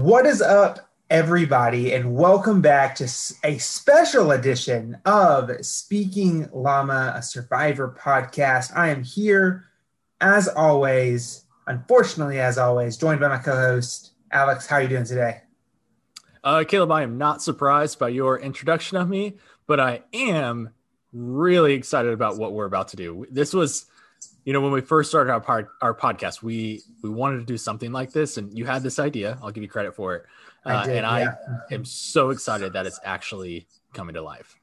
What 0.00 0.24
is 0.24 0.40
up, 0.40 0.88
everybody, 1.10 1.92
and 1.92 2.14
welcome 2.16 2.62
back 2.62 2.94
to 2.96 3.04
a 3.44 3.58
special 3.58 4.30
edition 4.30 4.96
of 5.04 5.50
Speaking 5.60 6.48
Llama, 6.54 7.12
a 7.16 7.22
Survivor 7.22 7.94
podcast. 8.00 8.74
I 8.74 8.88
am 8.88 9.04
here, 9.04 9.66
as 10.22 10.48
always, 10.48 11.44
unfortunately, 11.66 12.40
as 12.40 12.56
always, 12.56 12.96
joined 12.96 13.20
by 13.20 13.28
my 13.28 13.36
co-host 13.36 14.12
Alex. 14.32 14.66
How 14.66 14.76
are 14.76 14.82
you 14.82 14.88
doing 14.88 15.04
today? 15.04 15.42
Uh, 16.42 16.64
Caleb, 16.66 16.92
I 16.92 17.02
am 17.02 17.18
not 17.18 17.42
surprised 17.42 17.98
by 17.98 18.08
your 18.08 18.38
introduction 18.38 18.96
of 18.96 19.06
me, 19.06 19.36
but 19.66 19.80
I 19.80 20.04
am 20.14 20.70
really 21.12 21.74
excited 21.74 22.14
about 22.14 22.38
what 22.38 22.54
we're 22.54 22.64
about 22.64 22.88
to 22.88 22.96
do. 22.96 23.26
This 23.30 23.52
was 23.52 23.84
you 24.44 24.52
know 24.52 24.60
when 24.60 24.72
we 24.72 24.80
first 24.80 25.10
started 25.10 25.32
our 25.32 25.40
part 25.40 25.68
our 25.80 25.94
podcast 25.94 26.42
we 26.42 26.82
we 27.02 27.10
wanted 27.10 27.38
to 27.38 27.44
do 27.44 27.56
something 27.56 27.92
like 27.92 28.12
this 28.12 28.36
and 28.36 28.56
you 28.56 28.64
had 28.64 28.82
this 28.82 28.98
idea. 28.98 29.38
I'll 29.42 29.50
give 29.50 29.62
you 29.62 29.68
credit 29.68 29.94
for 29.94 30.16
it. 30.16 30.24
Uh, 30.64 30.70
I 30.70 30.86
did, 30.86 30.96
and 30.98 31.06
i 31.06 31.26
am 31.70 31.84
so 31.84 32.30
excited 32.30 32.74
that 32.74 32.86
it's 32.86 33.00
actually 33.04 33.66
coming 33.94 34.14
to 34.14 34.22
life. 34.22 34.56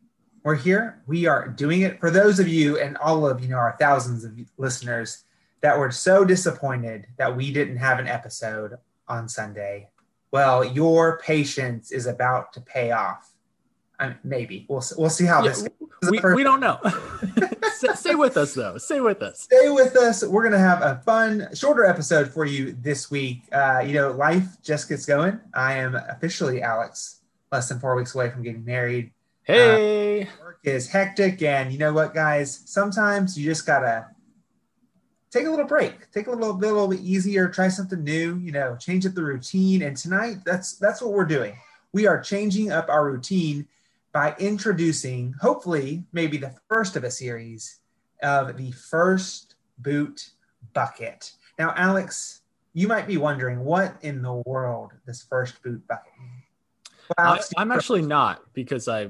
We're 0.43 0.55
here. 0.55 1.01
We 1.07 1.25
are 1.25 1.47
doing 1.47 1.81
it. 1.81 1.99
For 1.99 2.11
those 2.11 2.39
of 2.39 2.47
you 2.47 2.79
and 2.79 2.97
all 2.97 3.27
of 3.27 3.41
you 3.41 3.49
know 3.49 3.57
our 3.57 3.75
thousands 3.79 4.23
of 4.23 4.37
listeners 4.57 5.23
that 5.61 5.77
were 5.77 5.91
so 5.91 6.23
disappointed 6.23 7.07
that 7.17 7.35
we 7.35 7.51
didn't 7.51 7.77
have 7.77 7.99
an 7.99 8.07
episode 8.07 8.77
on 9.07 9.27
sunday 9.27 9.89
well 10.31 10.63
your 10.63 11.17
patience 11.19 11.91
is 11.91 12.05
about 12.05 12.53
to 12.53 12.61
pay 12.61 12.91
off. 12.91 13.31
I 13.99 14.09
mean, 14.09 14.17
maybe. 14.23 14.65
We'll 14.69 14.83
we'll 14.97 15.09
see 15.09 15.25
how 15.25 15.43
yeah, 15.43 15.49
this. 15.49 15.67
We, 16.03 16.19
we 16.35 16.43
don't 16.43 16.59
know. 16.59 16.79
Stay 17.95 18.15
with 18.15 18.37
us 18.37 18.53
though. 18.53 18.77
Stay 18.77 19.01
with 19.01 19.21
us. 19.21 19.41
Stay 19.41 19.69
with 19.69 19.95
us. 19.95 20.23
We're 20.23 20.43
gonna 20.43 20.59
have 20.59 20.81
a 20.81 21.01
fun, 21.05 21.47
shorter 21.53 21.85
episode 21.85 22.31
for 22.31 22.45
you 22.45 22.73
this 22.81 23.09
week. 23.09 23.43
Uh, 23.51 23.83
you 23.85 23.93
know, 23.93 24.11
life 24.11 24.61
just 24.61 24.89
gets 24.89 25.05
going. 25.05 25.39
I 25.53 25.73
am 25.73 25.95
officially 25.95 26.61
Alex, 26.61 27.21
less 27.51 27.69
than 27.69 27.79
four 27.79 27.95
weeks 27.95 28.13
away 28.15 28.29
from 28.29 28.43
getting 28.43 28.63
married. 28.63 29.11
Hey, 29.43 30.23
uh, 30.23 30.25
work 30.41 30.59
is 30.63 30.87
hectic, 30.89 31.41
and 31.41 31.71
you 31.71 31.79
know 31.79 31.93
what, 31.93 32.13
guys? 32.13 32.63
Sometimes 32.65 33.37
you 33.37 33.45
just 33.45 33.65
gotta 33.65 34.07
take 35.31 35.47
a 35.47 35.49
little 35.49 35.65
break, 35.65 36.11
take 36.11 36.27
a 36.27 36.31
little, 36.31 36.55
little 36.55 36.87
bit 36.87 36.99
easier, 36.99 37.47
try 37.47 37.69
something 37.69 38.03
new. 38.03 38.37
You 38.37 38.51
know, 38.51 38.75
change 38.79 39.05
up 39.05 39.13
the 39.13 39.23
routine. 39.23 39.81
And 39.81 39.97
tonight, 39.97 40.37
that's 40.45 40.73
that's 40.73 41.01
what 41.01 41.13
we're 41.13 41.25
doing. 41.25 41.55
We 41.93 42.05
are 42.05 42.21
changing 42.21 42.71
up 42.71 42.89
our 42.89 43.05
routine 43.05 43.67
by 44.17 44.35
introducing, 44.39 45.31
hopefully, 45.39 46.03
maybe 46.11 46.37
the 46.37 46.51
first 46.67 46.95
of 46.95 47.03
a 47.03 47.11
series 47.11 47.81
of 48.23 48.57
the 48.57 48.71
first 48.71 49.53
boot 49.77 50.31
bucket. 50.73 51.33
Now, 51.59 51.71
Alex, 51.77 52.41
you 52.73 52.87
might 52.87 53.05
be 53.05 53.17
wondering 53.17 53.59
what 53.59 53.95
in 54.01 54.23
the 54.23 54.41
world 54.47 54.93
this 55.05 55.21
first 55.21 55.61
boot 55.61 55.87
bucket 55.87 56.13
well, 57.15 57.39
I, 57.57 57.61
am 57.61 57.71
actually 57.71 58.01
not 58.01 58.41
because 58.55 58.87
I, 58.87 59.09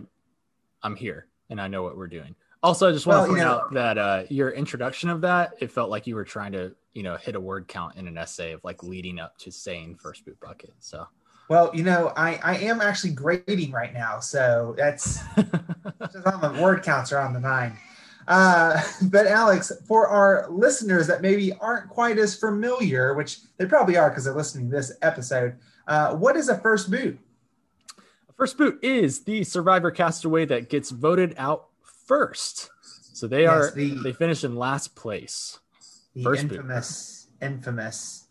I'm 0.83 0.97
here 0.97 1.27
and 1.49 1.61
I 1.61 1.69
know 1.69 1.83
what 1.83 1.95
we're 1.95 2.07
doing. 2.07 2.35
Also, 2.61 2.89
I 2.89 2.91
just 2.91 3.07
want 3.07 3.19
well, 3.19 3.25
to 3.27 3.29
point 3.29 3.39
you 3.39 3.45
know, 3.45 3.51
out 3.59 3.73
that 3.75 3.97
uh, 3.97 4.23
your 4.27 4.49
introduction 4.51 5.09
of 5.09 5.21
that, 5.21 5.53
it 5.61 5.71
felt 5.71 5.89
like 5.89 6.05
you 6.05 6.15
were 6.15 6.25
trying 6.25 6.51
to, 6.51 6.75
you 6.93 7.03
know, 7.03 7.15
hit 7.15 7.37
a 7.37 7.39
word 7.39 7.69
count 7.69 7.95
in 7.95 8.09
an 8.09 8.17
essay 8.17 8.51
of 8.51 8.61
like 8.65 8.83
leading 8.83 9.19
up 9.19 9.37
to 9.37 9.53
saying 9.53 9.95
first 9.95 10.25
boot 10.25 10.37
bucket. 10.41 10.73
So 10.79 11.07
well, 11.49 11.71
you 11.73 11.83
know, 11.83 12.11
I, 12.15 12.39
I 12.43 12.57
am 12.57 12.81
actually 12.81 13.11
grading 13.11 13.71
right 13.71 13.93
now, 13.93 14.19
so 14.19 14.75
that's 14.77 15.21
just 16.11 16.25
on 16.25 16.41
the 16.41 16.61
word 16.61 16.83
counts 16.83 17.11
are 17.11 17.19
on 17.19 17.33
the 17.33 17.39
nine. 17.39 17.77
Uh, 18.27 18.81
but 19.03 19.25
Alex, 19.25 19.71
for 19.87 20.07
our 20.07 20.49
listeners 20.49 21.07
that 21.07 21.21
maybe 21.21 21.53
aren't 21.53 21.89
quite 21.89 22.17
as 22.17 22.35
familiar, 22.35 23.13
which 23.13 23.39
they 23.57 23.65
probably 23.65 23.95
are 23.95 24.09
because 24.09 24.25
they're 24.25 24.35
listening 24.35 24.69
to 24.69 24.75
this 24.75 24.91
episode, 25.01 25.55
uh, 25.87 26.13
what 26.15 26.35
is 26.35 26.49
a 26.49 26.57
first 26.57 26.91
boot? 26.91 27.17
A 28.29 28.33
first 28.33 28.57
boot 28.57 28.79
is 28.81 29.21
the 29.21 29.45
survivor 29.45 29.91
castaway 29.91 30.45
that 30.45 30.69
gets 30.69 30.89
voted 30.89 31.33
out 31.37 31.67
first. 31.81 32.69
So 33.13 33.27
they 33.27 33.43
yes, 33.43 33.51
are 33.53 33.71
the, 33.71 33.91
they 34.03 34.13
finish 34.13 34.43
in 34.43 34.55
last 34.57 34.95
place. 34.95 35.59
The 36.13 36.23
first 36.23 36.43
infamous, 36.43 37.27
boot. 37.39 37.45
infamous 37.47 38.26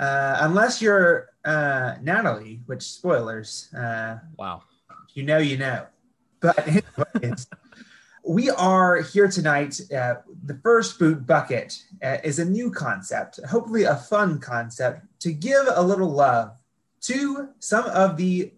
uh, 0.00 0.38
unless 0.40 0.80
you're 0.80 1.28
uh, 1.44 1.96
Natalie, 2.00 2.62
which 2.66 2.82
spoilers. 2.82 3.72
Uh, 3.74 4.18
wow. 4.38 4.62
You 5.14 5.22
know, 5.24 5.38
you 5.38 5.58
know. 5.58 5.86
But 6.40 6.66
anyways, 6.66 7.46
we 8.26 8.48
are 8.50 9.02
here 9.02 9.28
tonight. 9.28 9.78
Uh, 9.94 10.14
the 10.44 10.58
first 10.62 10.98
boot 10.98 11.26
bucket 11.26 11.82
uh, 12.02 12.16
is 12.24 12.38
a 12.38 12.44
new 12.44 12.70
concept, 12.70 13.40
hopefully 13.48 13.84
a 13.84 13.96
fun 13.96 14.40
concept, 14.40 15.04
to 15.20 15.32
give 15.32 15.66
a 15.74 15.82
little 15.82 16.10
love 16.10 16.52
to 17.02 17.50
some 17.58 17.84
of 17.86 18.16
the 18.16 18.52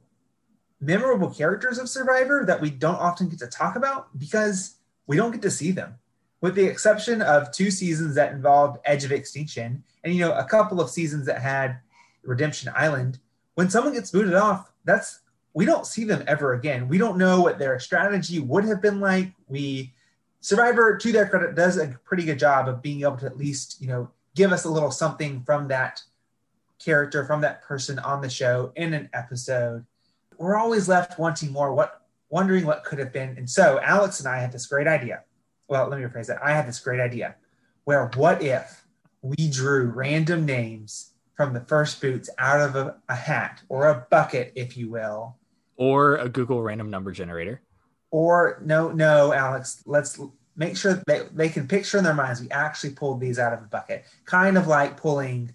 memorable 0.81 1.31
characters 1.31 1.79
of 1.79 1.89
Survivor 1.89 2.45
that 2.47 2.61
we 2.61 2.71
don't 2.71 2.97
often 2.97 3.29
get 3.29 3.41
to 3.41 3.47
talk 3.49 3.75
about 3.77 4.17
because 4.19 4.77
we 5.09 5.17
don't 5.17 5.33
get 5.33 5.43
to 5.43 5.51
see 5.51 5.73
them 5.73 5.95
with 6.43 6.55
the 6.57 6.65
exception 6.65 7.23
of 7.23 7.51
two 7.53 7.71
seasons 7.71 8.15
that 8.17 8.33
involved 8.33 8.79
Edge 8.85 9.05
of 9.05 9.13
Extinction 9.13 9.83
and 10.05 10.13
you 10.13 10.21
know 10.21 10.35
a 10.35 10.45
couple 10.45 10.81
of 10.81 10.91
seasons 10.91 11.25
that 11.25 11.41
had 11.41 11.79
Redemption 12.23 12.71
Island. 12.77 13.19
When 13.55 13.71
someone 13.71 13.95
gets 13.95 14.11
booted 14.11 14.35
off, 14.35 14.71
that's 14.85 15.21
we 15.55 15.65
don't 15.65 15.87
see 15.87 16.05
them 16.05 16.25
ever 16.27 16.55
again. 16.55 16.89
We 16.89 16.99
don't 16.99 17.17
know 17.17 17.41
what 17.41 17.59
their 17.59 17.79
strategy 17.79 18.41
would 18.41 18.65
have 18.65 18.83
been 18.83 19.01
like. 19.01 19.33
We 19.49 19.95
Survivor, 20.41 20.97
to 20.97 21.13
their 21.13 21.29
credit, 21.29 21.55
does 21.55 21.79
a 21.79 21.97
pretty 22.05 22.25
good 22.25 22.39
job 22.39 22.69
of 22.69 22.83
being 22.83 23.03
able 23.03 23.17
to 23.19 23.27
at 23.27 23.39
least 23.39 23.81
you 23.81 23.87
know 23.87 24.11
give 24.35 24.53
us 24.53 24.65
a 24.65 24.71
little 24.71 24.91
something 24.91 25.43
from 25.45 25.69
that 25.69 26.03
character, 26.85 27.25
from 27.25 27.41
that 27.43 27.63
person 27.63 28.01
on 28.01 28.21
the 28.21 28.29
show 28.29 28.73
in 28.75 28.93
an 28.93 29.09
episode. 29.13 29.87
We're 30.39 30.57
always 30.57 30.89
left 30.89 31.21
wanting 31.21 31.53
more, 31.53 31.73
what 31.73 32.03
wondering 32.31 32.67
what 32.67 32.83
could 32.83 32.99
have 32.99 33.13
been. 33.13 33.37
And 33.37 33.49
so 33.49 33.79
Alex 33.85 34.19
and 34.19 34.29
I 34.29 34.39
had 34.39 34.51
this 34.51 34.67
great 34.67 34.89
idea 34.89 35.23
well, 35.73 35.89
let 35.89 35.99
me 35.99 36.05
rephrase 36.05 36.27
that. 36.27 36.45
I 36.45 36.53
had 36.53 36.69
this 36.69 36.79
great 36.81 37.01
idea 37.01 37.35
where 37.85 38.11
what 38.15 38.43
if 38.43 38.85
we 39.23 39.49
drew 39.51 39.87
random 39.87 40.45
names 40.45 41.13
from 41.35 41.55
the 41.55 41.63
first 41.63 41.99
boots 41.99 42.29
out 42.39 42.61
of 42.61 42.77
a, 42.77 42.97
a 43.09 43.15
hat 43.15 43.63
or 43.71 43.89
a 43.89 44.07
bucket, 44.11 44.53
if 44.55 44.77
you 44.77 44.91
will, 44.91 45.39
or 45.77 46.17
a 46.17 46.29
Google 46.29 46.63
random 46.63 46.91
number 46.91 47.11
generator. 47.11 47.63
Or 48.11 48.61
no, 48.63 48.93
no, 48.93 49.33
Alex, 49.33 49.83
let's 49.87 50.21
make 50.57 50.77
sure 50.77 51.03
they, 51.07 51.23
they 51.33 51.49
can 51.49 51.67
picture 51.67 51.97
in 51.97 52.05
their 52.05 52.13
minds 52.13 52.43
we 52.43 52.51
actually 52.51 52.91
pulled 52.91 53.19
these 53.19 53.39
out 53.39 53.55
of 53.55 53.61
a 53.61 53.67
bucket. 53.67 54.05
Kind 54.27 54.59
of 54.59 54.67
like 54.67 54.99
pulling 54.99 55.55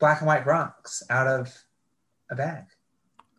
black 0.00 0.22
and 0.22 0.26
white 0.26 0.44
rocks 0.44 1.04
out 1.08 1.28
of 1.28 1.54
a 2.32 2.34
bag. 2.34 2.64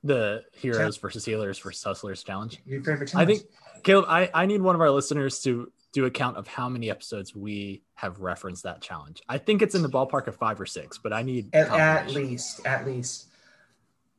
The 0.06 0.45
heroes 0.53 0.95
versus 0.95 1.25
healers 1.25 1.59
versus 1.59 1.84
hustlers 1.84 2.24
challenge. 2.24 2.62
Your 2.66 2.81
favorite 2.81 3.09
challenge. 3.09 3.29
I 3.29 3.34
think 3.34 3.50
Caleb, 3.84 4.06
I, 4.07 4.29
I 4.34 4.45
need 4.45 4.62
one 4.62 4.74
of 4.74 4.79
our 4.79 4.91
listeners 4.91 5.41
to 5.41 5.69
do 5.93 6.05
a 6.05 6.11
count 6.11 6.37
of 6.37 6.47
how 6.47 6.69
many 6.69 6.89
episodes 6.89 7.35
we 7.35 7.81
have 7.95 8.19
referenced 8.19 8.63
that 8.63 8.81
challenge. 8.81 9.21
I 9.27 9.37
think 9.37 9.61
it's 9.61 9.75
in 9.75 9.81
the 9.81 9.89
ballpark 9.89 10.27
of 10.27 10.35
five 10.35 10.59
or 10.59 10.65
six, 10.65 10.97
but 10.97 11.13
I 11.13 11.23
need 11.23 11.53
at, 11.53 11.69
at 11.69 12.11
least, 12.11 12.65
at 12.65 12.85
least. 12.85 13.27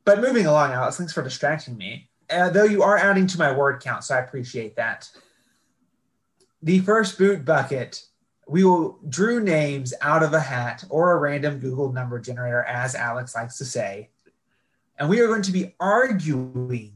But 0.05 0.21
moving 0.21 0.45
along, 0.45 0.71
Alex, 0.71 0.97
thanks 0.97 1.13
for 1.13 1.23
distracting 1.23 1.77
me. 1.77 2.09
Uh, 2.29 2.49
though 2.49 2.63
you 2.63 2.83
are 2.83 2.97
adding 2.97 3.27
to 3.27 3.39
my 3.39 3.51
word 3.51 3.81
count, 3.81 4.03
so 4.03 4.15
I 4.15 4.19
appreciate 4.19 4.75
that. 4.75 5.09
The 6.61 6.79
first 6.79 7.17
boot 7.17 7.45
bucket, 7.45 8.03
we 8.47 8.63
will 8.63 8.99
drew 9.07 9.39
names 9.39 9.93
out 10.01 10.23
of 10.23 10.33
a 10.33 10.39
hat 10.39 10.83
or 10.89 11.11
a 11.11 11.17
random 11.17 11.59
Google 11.59 11.91
number 11.91 12.19
generator, 12.19 12.63
as 12.63 12.95
Alex 12.95 13.35
likes 13.35 13.57
to 13.59 13.65
say, 13.65 14.09
and 14.97 15.09
we 15.09 15.21
are 15.21 15.27
going 15.27 15.43
to 15.43 15.51
be 15.51 15.75
arguing 15.79 16.93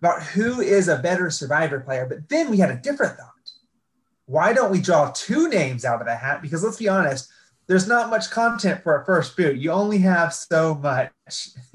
about 0.00 0.22
who 0.22 0.60
is 0.60 0.88
a 0.88 0.98
better 0.98 1.30
survivor 1.30 1.80
player. 1.80 2.06
But 2.06 2.28
then 2.28 2.50
we 2.50 2.58
had 2.58 2.70
a 2.70 2.76
different 2.76 3.16
thought 3.16 3.33
why 4.26 4.52
don't 4.52 4.70
we 4.70 4.80
draw 4.80 5.10
two 5.14 5.48
names 5.48 5.84
out 5.84 6.00
of 6.00 6.06
the 6.06 6.14
hat? 6.14 6.42
Because 6.42 6.64
let's 6.64 6.78
be 6.78 6.88
honest, 6.88 7.30
there's 7.66 7.88
not 7.88 8.10
much 8.10 8.30
content 8.30 8.82
for 8.82 9.00
a 9.00 9.04
first 9.04 9.36
boot. 9.36 9.56
You 9.56 9.70
only 9.70 9.98
have 9.98 10.34
so 10.34 10.74
much 10.74 11.10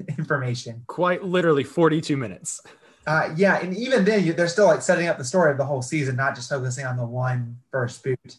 information. 0.18 0.82
Quite 0.86 1.24
literally 1.24 1.64
42 1.64 2.16
minutes. 2.16 2.60
Uh, 3.06 3.32
yeah, 3.36 3.58
and 3.58 3.76
even 3.76 4.04
then, 4.04 4.24
you, 4.24 4.32
they're 4.32 4.46
still 4.46 4.66
like 4.66 4.82
setting 4.82 5.08
up 5.08 5.18
the 5.18 5.24
story 5.24 5.50
of 5.50 5.58
the 5.58 5.64
whole 5.64 5.82
season, 5.82 6.16
not 6.16 6.34
just 6.34 6.50
focusing 6.50 6.86
on 6.86 6.96
the 6.96 7.04
one 7.04 7.56
first 7.70 8.04
boot. 8.04 8.36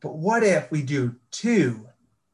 But 0.00 0.16
what 0.16 0.42
if 0.42 0.70
we 0.70 0.82
do 0.82 1.14
two? 1.30 1.88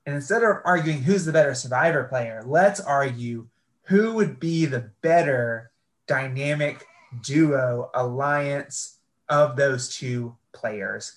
And 0.06 0.16
instead 0.16 0.42
of 0.42 0.56
arguing 0.64 1.02
who's 1.02 1.24
the 1.24 1.32
better 1.32 1.54
survivor 1.54 2.04
player, 2.04 2.42
let's 2.44 2.80
argue 2.80 3.46
who 3.82 4.14
would 4.14 4.40
be 4.40 4.66
the 4.66 4.90
better 5.02 5.70
dynamic 6.08 6.84
duo 7.22 7.90
alliance 7.94 8.98
of 9.28 9.54
those 9.56 9.94
two 9.94 10.36
players. 10.52 11.14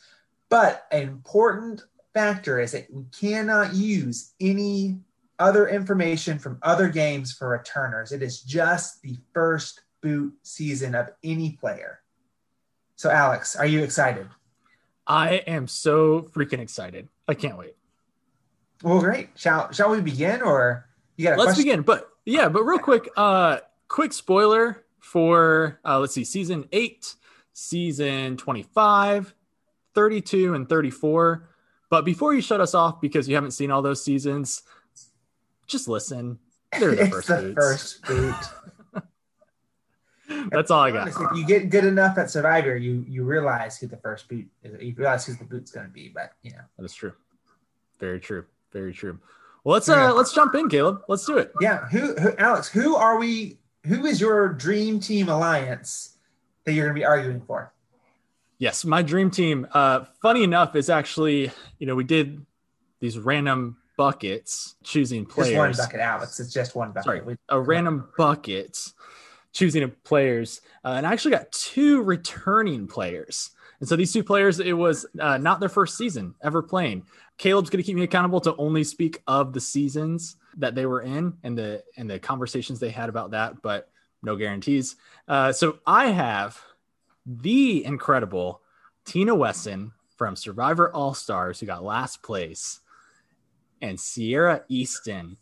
But 0.50 0.88
an 0.92 1.04
important 1.04 1.84
factor 2.14 2.60
is 2.60 2.72
that 2.74 2.88
we 2.92 3.04
cannot 3.18 3.74
use 3.74 4.34
any 4.40 5.00
other 5.40 5.68
information 5.68 6.40
from 6.40 6.60
other 6.62 6.88
games 6.88 7.34
for 7.34 7.50
returners. 7.50 8.12
It 8.12 8.22
is 8.22 8.42
just 8.42 9.02
the 9.02 9.18
first 9.34 9.82
boot 10.02 10.34
season 10.44 10.96
of 10.96 11.10
any 11.24 11.54
player. 11.54 12.00
So, 12.96 13.10
Alex, 13.10 13.56
are 13.56 13.66
you 13.66 13.84
excited? 13.84 14.28
I 15.06 15.36
am 15.48 15.68
so 15.68 16.22
freaking 16.22 16.60
excited. 16.60 17.10
I 17.28 17.34
can't 17.34 17.58
wait. 17.58 17.76
Well, 18.82 19.00
great. 19.00 19.30
Shall 19.36 19.72
shall 19.72 19.90
we 19.90 20.02
begin, 20.02 20.42
or 20.42 20.88
you 21.18 21.26
got? 21.26 21.38
Let's 21.38 21.54
question? 21.54 21.64
begin. 21.64 21.82
But 21.82 22.10
Yeah, 22.26 22.50
but 22.50 22.64
real 22.64 22.80
quick, 22.80 23.10
uh, 23.16 23.60
quick 23.88 24.14
spoiler 24.14 24.84
for 25.00 25.80
uh, 25.86 26.00
let's 26.00 26.14
see, 26.14 26.24
season 26.24 26.68
eight, 26.72 27.16
season 27.60 28.36
25, 28.36 29.34
32, 29.96 30.54
and 30.54 30.68
34. 30.70 31.50
But 31.90 32.04
before 32.04 32.34
you 32.34 32.42
shut 32.42 32.60
us 32.60 32.76
off 32.76 33.00
because 33.00 33.28
you 33.30 33.36
haven't 33.36 33.52
seen 33.52 33.72
all 33.72 33.82
those 33.82 34.04
seasons, 34.04 34.64
just 35.66 35.88
listen. 35.88 36.38
They're 36.78 36.94
the 36.96 37.02
it's 37.06 37.10
first 37.12 37.28
the 37.30 37.36
boots. 37.42 37.56
first 37.56 38.06
boot. 38.06 38.36
That's 40.52 40.72
all 40.72 40.82
I 40.82 40.92
got. 40.92 41.04
Honestly, 41.04 41.26
if 41.32 41.38
you 41.38 41.46
get 41.46 41.70
good 41.70 41.86
enough 41.86 42.18
at 42.18 42.30
Survivor, 42.32 42.76
you 42.76 43.06
you 43.08 43.24
realize 43.24 43.78
who 43.78 43.88
the 43.88 43.98
first 43.98 44.28
boot 44.28 44.46
is. 44.64 44.82
You 44.82 44.94
realize 44.98 45.26
who 45.26 45.34
the 45.36 45.46
boot's 45.46 45.72
going 45.72 45.86
to 45.86 45.92
be. 45.94 46.10
But 46.14 46.34
you 46.42 46.52
know, 46.52 46.62
That 46.78 46.84
is 46.86 46.94
true. 46.94 47.14
Very 48.00 48.20
true. 48.20 48.46
Very 48.74 48.92
true. 48.94 49.20
Well, 49.64 49.74
let's 49.74 49.88
Yeah. 49.88 50.10
uh 50.10 50.14
let's 50.14 50.34
jump 50.34 50.56
in, 50.56 50.68
Caleb. 50.68 51.04
Let's 51.08 51.26
do 51.26 51.38
it. 51.38 51.54
yeah. 51.62 51.88
Who, 51.90 52.16
who 52.16 52.36
Alex? 52.38 52.68
Who 52.68 52.96
are 52.96 53.18
we? 53.20 53.60
Who 53.86 54.06
is 54.08 54.20
your 54.20 54.50
dream 54.50 55.00
team 55.00 55.30
alliance 55.30 56.15
that 56.66 56.74
you're 56.74 56.86
going 56.86 56.96
to 56.96 57.00
be 57.00 57.06
arguing 57.06 57.42
for? 57.42 57.72
Yes, 58.58 58.86
my 58.86 59.02
dream 59.02 59.32
team. 59.32 59.68
Uh, 59.74 60.06
funny 60.22 60.44
enough, 60.44 60.76
is 60.76 60.90
actually 60.90 61.52
you 61.80 61.88
know 61.88 61.96
we 61.96 62.04
did 62.04 62.46
these 63.00 63.18
random 63.20 63.78
buckets 63.98 64.76
choosing 64.84 65.26
players. 65.26 65.50
Just 65.50 65.80
one 65.80 65.88
bucket, 65.88 66.00
Alex. 66.00 66.40
It's 66.40 66.54
just 66.54 66.76
one 66.76 66.90
bucket. 66.90 67.04
Sorry, 67.06 67.22
We- 67.22 67.38
a 67.50 67.60
random 67.60 68.10
bucket 68.18 68.78
choosing 69.52 69.84
of 69.84 70.04
players, 70.04 70.62
uh, 70.84 70.90
and 70.98 71.08
I 71.08 71.14
actually 71.14 71.32
got 71.32 71.52
two 71.52 72.02
returning 72.02 72.88
players. 72.88 73.52
And 73.82 73.90
so 73.90 73.98
these 73.98 74.14
two 74.14 74.24
players, 74.24 74.60
it 74.62 74.74
was 74.74 75.06
uh, 75.20 75.38
not 75.38 75.60
their 75.60 75.70
first 75.70 75.98
season 75.98 76.34
ever 76.42 76.62
playing. 76.64 77.04
Caleb's 77.38 77.70
going 77.70 77.84
to 77.84 77.86
keep 77.86 77.98
me 77.98 78.04
accountable 78.04 78.40
to 78.42 78.56
only 78.56 78.86
speak 78.86 79.22
of 79.28 79.52
the 79.52 79.60
seasons 79.60 80.38
that 80.58 80.76
they 80.76 80.86
were 80.86 81.02
in 81.02 81.34
and 81.44 81.58
the 81.58 81.84
and 81.98 82.10
the 82.10 82.18
conversations 82.20 82.80
they 82.80 82.90
had 82.90 83.10
about 83.10 83.32
that, 83.32 83.62
but 83.62 83.90
no 84.26 84.36
guarantees. 84.36 84.96
Uh, 85.28 85.52
so 85.52 85.80
I 85.86 86.08
have 86.08 86.62
the 87.26 87.86
incredible 87.86 88.62
Tina 89.06 89.34
Wesson 89.34 89.92
from 90.18 90.36
Survivor 90.36 90.94
All 90.94 91.14
Stars, 91.14 91.60
who 91.60 91.66
got 91.66 91.84
last 91.84 92.24
place, 92.24 92.80
and 93.82 94.00
Sierra 94.00 94.64
Eastin 94.70 95.38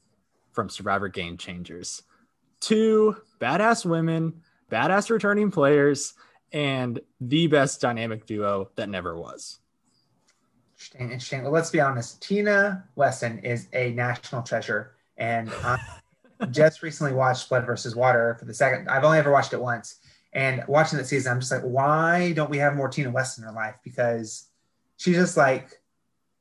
from 0.52 0.70
Survivor 0.70 1.08
Game 1.08 1.38
Changers. 1.38 2.04
Two 2.60 3.18
badass 3.40 3.86
women, 3.86 4.42
badass 4.72 5.10
returning 5.10 5.52
players, 5.52 6.14
and 6.52 7.00
the 7.20 7.48
best 7.48 7.82
dynamic 7.82 8.26
duo 8.26 8.70
that 8.76 8.90
never 8.90 9.18
was. 9.18 9.60
Interesting. 10.74 11.02
Interesting. 11.02 11.44
Well, 11.44 11.52
let's 11.52 11.72
be 11.72 11.82
honest. 11.82 12.22
Tina 12.22 12.84
Wesson 12.96 13.40
is 13.40 13.68
a 13.74 13.92
national 13.92 14.44
treasure, 14.44 14.96
and 15.18 15.50
I 15.64 15.80
just 16.52 16.82
recently 16.82 17.14
watched 17.14 17.50
Blood 17.50 17.66
versus 17.66 17.96
Water 17.96 18.36
for 18.40 18.46
the 18.46 18.54
second. 18.54 18.90
I've 18.90 19.04
only 19.04 19.18
ever 19.20 19.32
watched 19.32 19.54
it 19.54 19.62
once, 19.62 19.98
and 20.34 20.64
watching 20.68 20.98
that 20.98 21.06
season, 21.06 21.32
I'm 21.32 21.40
just 21.40 21.52
like, 21.52 21.62
why 21.62 22.34
don't 22.34 22.50
we 22.50 22.58
have 22.58 22.76
more 22.76 22.90
Tina 22.90 23.10
Wesson 23.12 23.44
our 23.46 23.54
life? 23.54 23.76
Because 23.84 24.48
she's 24.98 25.16
just 25.16 25.38
like, 25.38 25.80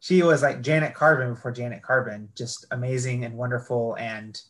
she 0.00 0.22
was 0.22 0.42
like 0.42 0.62
Janet 0.62 0.94
Carbin 0.94 1.34
before 1.34 1.52
Janet 1.52 1.82
Carbin, 1.82 2.28
just 2.36 2.66
amazing 2.70 3.24
and 3.24 3.36
wonderful, 3.36 3.96
and 3.98 4.40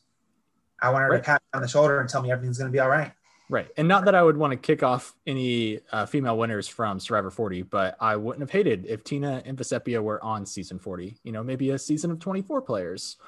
I 0.80 0.90
want 0.90 1.02
her 1.04 1.10
Right. 1.10 1.18
to 1.18 1.22
pat 1.24 1.42
me 1.52 1.56
on 1.58 1.62
the 1.62 1.68
shoulder 1.68 2.00
and 2.00 2.08
tell 2.08 2.22
me 2.22 2.30
everything's 2.32 2.58
going 2.58 2.70
to 2.70 2.72
be 2.72 2.80
all 2.80 2.88
right. 2.88 3.12
Right. 3.48 3.68
And 3.76 3.86
not 3.86 4.06
that 4.06 4.14
I 4.14 4.22
would 4.22 4.36
want 4.38 4.52
to 4.52 4.56
kick 4.56 4.82
off 4.82 5.14
any 5.26 5.80
uh, 5.92 6.06
female 6.06 6.38
winners 6.38 6.68
from 6.68 6.98
Survivor 6.98 7.30
40, 7.30 7.62
but 7.62 7.96
I 8.00 8.16
wouldn't 8.16 8.40
have 8.40 8.50
hated 8.50 8.86
if 8.86 9.04
Tina 9.04 9.42
and 9.44 9.58
Vecepia 9.58 10.02
were 10.02 10.22
on 10.24 10.46
season 10.46 10.78
40. 10.78 11.18
You 11.22 11.32
know, 11.32 11.42
maybe 11.42 11.68
a 11.70 11.78
season 11.78 12.10
of 12.10 12.18
24 12.18 12.62
players. 12.62 13.18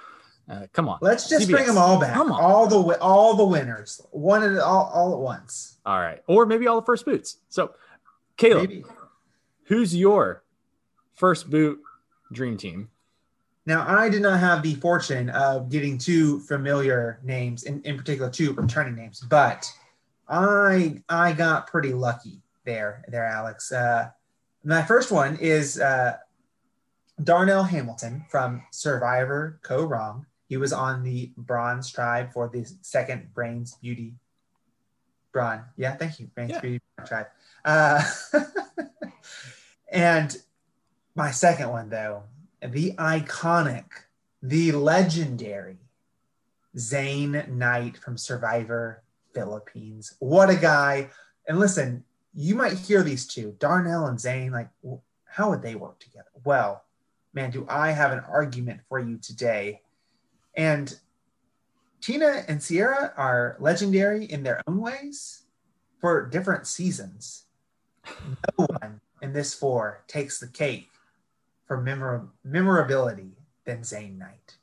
Uh, 0.49 0.67
come 0.73 0.88
on. 0.88 0.99
Let's 1.00 1.29
just 1.29 1.50
bring 1.50 1.67
them 1.67 1.79
all 1.79 1.99
back, 1.99 2.12
Come 2.14 2.31
on. 2.31 2.41
all 2.43 2.67
the 2.67 2.99
all 3.00 3.35
the 3.35 3.44
winners, 3.44 4.00
one 4.11 4.43
at 4.43 4.58
all, 4.58 4.91
all 4.93 5.12
at 5.14 5.19
once. 5.19 5.79
All 5.87 5.99
right. 6.00 6.23
Or 6.26 6.44
maybe 6.44 6.67
all 6.67 6.79
the 6.81 6.85
first 6.85 7.05
boots. 7.06 7.38
So, 7.49 7.73
Caleb, 8.37 8.69
Maybe. 8.69 8.85
who's 9.64 9.96
your 9.96 10.43
first 11.14 11.49
boot 11.49 11.81
dream 12.32 12.56
team? 12.58 12.91
Now, 13.67 13.87
I 13.88 14.11
did 14.11 14.20
not 14.20 14.38
have 14.41 14.62
the 14.62 14.75
fortune 14.75 15.31
of 15.31 15.70
getting 15.70 15.96
two 15.96 16.41
familiar 16.41 17.20
names, 17.23 17.62
in, 17.62 17.81
in 17.82 17.97
particular, 17.97 18.29
two 18.31 18.52
returning 18.52 18.94
names, 18.94 19.20
but 19.20 19.67
I 20.29 21.00
I 21.08 21.32
got 21.32 21.69
pretty 21.69 21.94
lucky 21.94 22.43
there, 22.67 23.02
there, 23.08 23.25
Alex. 23.25 23.73
Uh, 23.73 24.11
my 24.64 24.82
first 24.82 25.11
one 25.11 25.37
is 25.37 25.81
uh, 25.81 26.17
Darnell 27.23 27.62
Hamilton 27.62 28.25
from 28.29 28.62
Survivor 28.70 29.58
Kaôh 29.62 29.88
Rōng. 29.88 30.26
He 30.54 30.58
was 30.58 30.72
on 30.72 31.02
the 31.02 31.32
Brawn 31.36 31.82
Tribe 31.82 32.32
for 32.32 32.48
the 32.48 32.64
second 32.80 33.34
Brains 33.34 33.74
Beauty. 33.82 34.14
Brawn, 35.32 35.64
yeah, 35.76 35.96
thank 35.96 36.20
you, 36.20 36.28
Brains 36.28 36.52
Yeah. 36.52 36.60
Beauty 36.60 36.80
Tribe. 37.04 37.26
Uh, 37.64 38.04
and 39.92 40.36
my 41.16 41.32
second 41.32 41.70
one, 41.70 41.88
though, 41.88 42.22
the 42.62 42.92
iconic, 42.92 43.86
the 44.44 44.70
legendary 44.70 45.78
Zane 46.78 47.44
Knight 47.48 47.96
from 47.96 48.16
Survivor 48.16 49.02
Philippines. 49.34 50.14
What 50.20 50.50
a 50.50 50.56
guy. 50.56 51.10
And 51.48 51.58
listen, 51.58 52.04
you 52.32 52.54
might 52.54 52.78
hear 52.78 53.02
these 53.02 53.26
two, 53.26 53.56
Darnell 53.58 54.06
and 54.06 54.20
Zane, 54.20 54.52
like, 54.52 54.68
how 55.24 55.50
would 55.50 55.62
they 55.62 55.74
work 55.74 55.98
together? 55.98 56.30
Well, 56.44 56.84
man, 57.32 57.50
do 57.50 57.66
I 57.68 57.90
have 57.90 58.12
an 58.12 58.20
argument 58.20 58.82
for 58.88 59.00
you 59.00 59.18
today. 59.18 59.80
And 60.56 60.98
Tina 62.00 62.44
and 62.48 62.62
Sierra 62.62 63.12
are 63.16 63.56
legendary 63.58 64.26
in 64.26 64.42
their 64.42 64.62
own 64.66 64.80
ways 64.80 65.44
for 66.00 66.26
different 66.26 66.66
seasons. 66.66 67.44
No 68.58 68.66
one 68.66 69.00
in 69.22 69.32
this 69.32 69.54
four 69.54 70.04
takes 70.06 70.38
the 70.38 70.48
cake 70.48 70.90
for 71.66 71.80
memor- 71.80 72.28
memorability 72.44 73.32
than 73.64 73.82
Zane 73.82 74.18
Knight. 74.18 74.56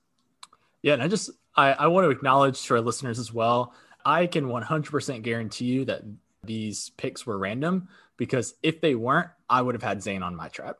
Yeah, 0.83 0.93
and 0.93 1.01
I 1.01 1.07
just 1.07 1.31
I, 1.55 1.73
I 1.73 1.87
want 1.87 2.05
to 2.05 2.11
acknowledge 2.11 2.63
to 2.63 2.75
our 2.75 2.81
listeners 2.81 3.19
as 3.19 3.33
well. 3.33 3.73
I 4.05 4.27
can 4.27 4.45
100% 4.45 5.21
guarantee 5.21 5.65
you 5.65 5.85
that 5.85 6.03
these 6.43 6.91
picks 6.97 7.25
were 7.25 7.37
random 7.37 7.87
because 8.17 8.55
if 8.63 8.81
they 8.81 8.95
weren't, 8.95 9.29
I 9.49 9.61
would 9.61 9.75
have 9.75 9.83
had 9.83 10.01
Zane 10.01 10.23
on 10.23 10.35
my 10.35 10.47
trap 10.47 10.77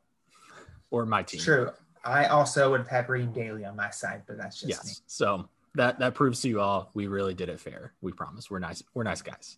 or 0.90 1.06
my 1.06 1.24
team. 1.24 1.42
True. 1.42 1.72
I 2.04 2.26
also 2.26 2.72
would 2.72 2.80
have 2.80 2.88
had 2.88 3.10
Reem 3.10 3.32
Daly 3.32 3.66
on 3.66 3.76
my 3.76 3.90
side, 3.90 4.24
but 4.28 4.38
that's 4.38 4.60
just 4.60 4.68
me. 4.68 4.72
Yes. 4.72 5.02
So 5.08 5.48
that 5.76 6.00
that 6.00 6.14
proves 6.14 6.42
to 6.42 6.50
you 6.50 6.60
all 6.60 6.90
we 6.94 7.08
really 7.08 7.34
did 7.34 7.50
it 7.50 7.60
fair. 7.60 7.94
We 8.02 8.12
promise. 8.12 8.50
We're 8.50 8.60
nice. 8.60 8.84
We're 8.94 9.04
nice 9.04 9.22
guys. 9.22 9.58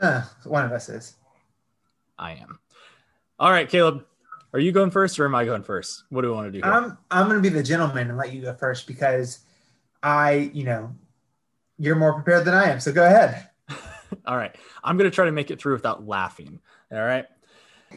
Uh, 0.00 0.22
one 0.44 0.64
of 0.64 0.72
us 0.72 0.88
is. 0.88 1.16
I 2.18 2.32
am. 2.32 2.58
All 3.38 3.50
right, 3.50 3.68
Caleb. 3.68 4.04
Are 4.52 4.58
you 4.58 4.72
going 4.72 4.90
first 4.90 5.18
or 5.20 5.26
am 5.26 5.34
I 5.34 5.44
going 5.44 5.62
first? 5.62 6.04
What 6.10 6.22
do 6.22 6.28
we 6.28 6.34
want 6.34 6.48
to 6.48 6.52
do? 6.52 6.64
Here? 6.64 6.72
I'm 6.72 6.98
I'm 7.10 7.28
gonna 7.28 7.40
be 7.40 7.48
the 7.48 7.62
gentleman 7.62 8.08
and 8.08 8.18
let 8.18 8.32
you 8.32 8.42
go 8.42 8.54
first 8.54 8.86
because 8.86 9.44
I, 10.02 10.50
you 10.54 10.64
know, 10.64 10.94
you're 11.78 11.96
more 11.96 12.14
prepared 12.14 12.44
than 12.44 12.54
I 12.54 12.64
am. 12.64 12.80
So 12.80 12.92
go 12.92 13.04
ahead. 13.04 13.48
all 14.26 14.36
right. 14.36 14.54
I'm 14.82 14.96
going 14.96 15.10
to 15.10 15.14
try 15.14 15.24
to 15.26 15.32
make 15.32 15.50
it 15.50 15.60
through 15.60 15.74
without 15.74 16.06
laughing. 16.06 16.60
All 16.92 16.98
right. 16.98 17.26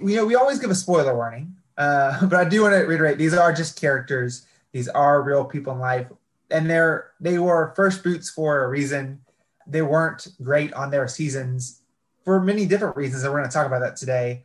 You 0.02 0.16
know, 0.16 0.26
we 0.26 0.36
always 0.36 0.60
give 0.60 0.70
a 0.70 0.76
spoiler 0.76 1.16
warning, 1.16 1.56
uh, 1.78 2.26
but 2.28 2.40
I 2.40 2.46
do 2.48 2.62
want 2.62 2.74
to 2.74 2.82
reiterate: 2.82 3.18
these 3.18 3.34
are 3.34 3.54
just 3.54 3.80
characters. 3.80 4.46
These 4.72 4.90
are 4.90 5.22
real 5.22 5.46
people 5.46 5.74
in 5.74 5.80
life, 5.80 6.08
and 6.52 6.70
they're 6.70 7.12
they 7.20 7.40
were 7.40 7.74
first 7.76 8.04
boots 8.04 8.30
for 8.30 8.64
a 8.64 8.68
reason. 8.68 9.22
They 9.66 9.82
weren't 9.82 10.28
great 10.42 10.74
on 10.74 10.92
their 10.92 11.08
seasons 11.08 11.82
for 12.24 12.40
many 12.40 12.66
different 12.66 12.96
reasons, 12.96 13.24
and 13.24 13.32
we're 13.32 13.40
going 13.40 13.50
to 13.50 13.54
talk 13.54 13.68
about 13.68 13.82
that 13.82 13.96
today. 13.96 14.44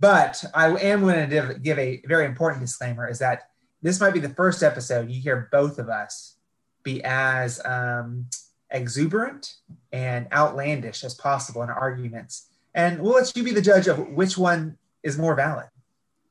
But 0.00 0.44
I 0.54 0.68
am 0.76 1.00
going 1.00 1.28
to 1.28 1.58
give 1.60 1.78
a 1.78 2.02
very 2.06 2.26
important 2.26 2.60
disclaimer: 2.60 3.08
is 3.08 3.18
that 3.18 3.50
this 3.82 4.00
might 4.00 4.14
be 4.14 4.20
the 4.20 4.28
first 4.30 4.62
episode 4.62 5.10
you 5.10 5.20
hear 5.20 5.48
both 5.52 5.78
of 5.78 5.88
us 5.88 6.34
be 6.82 7.02
as 7.04 7.64
um, 7.64 8.26
exuberant 8.70 9.54
and 9.92 10.26
outlandish 10.32 11.04
as 11.04 11.14
possible 11.14 11.62
in 11.62 11.70
our 11.70 11.78
arguments, 11.78 12.48
and 12.74 13.00
we'll 13.00 13.14
let 13.14 13.36
you 13.36 13.42
be 13.42 13.52
the 13.52 13.62
judge 13.62 13.86
of 13.86 14.08
which 14.10 14.36
one 14.36 14.76
is 15.02 15.18
more 15.18 15.34
valid. 15.34 15.66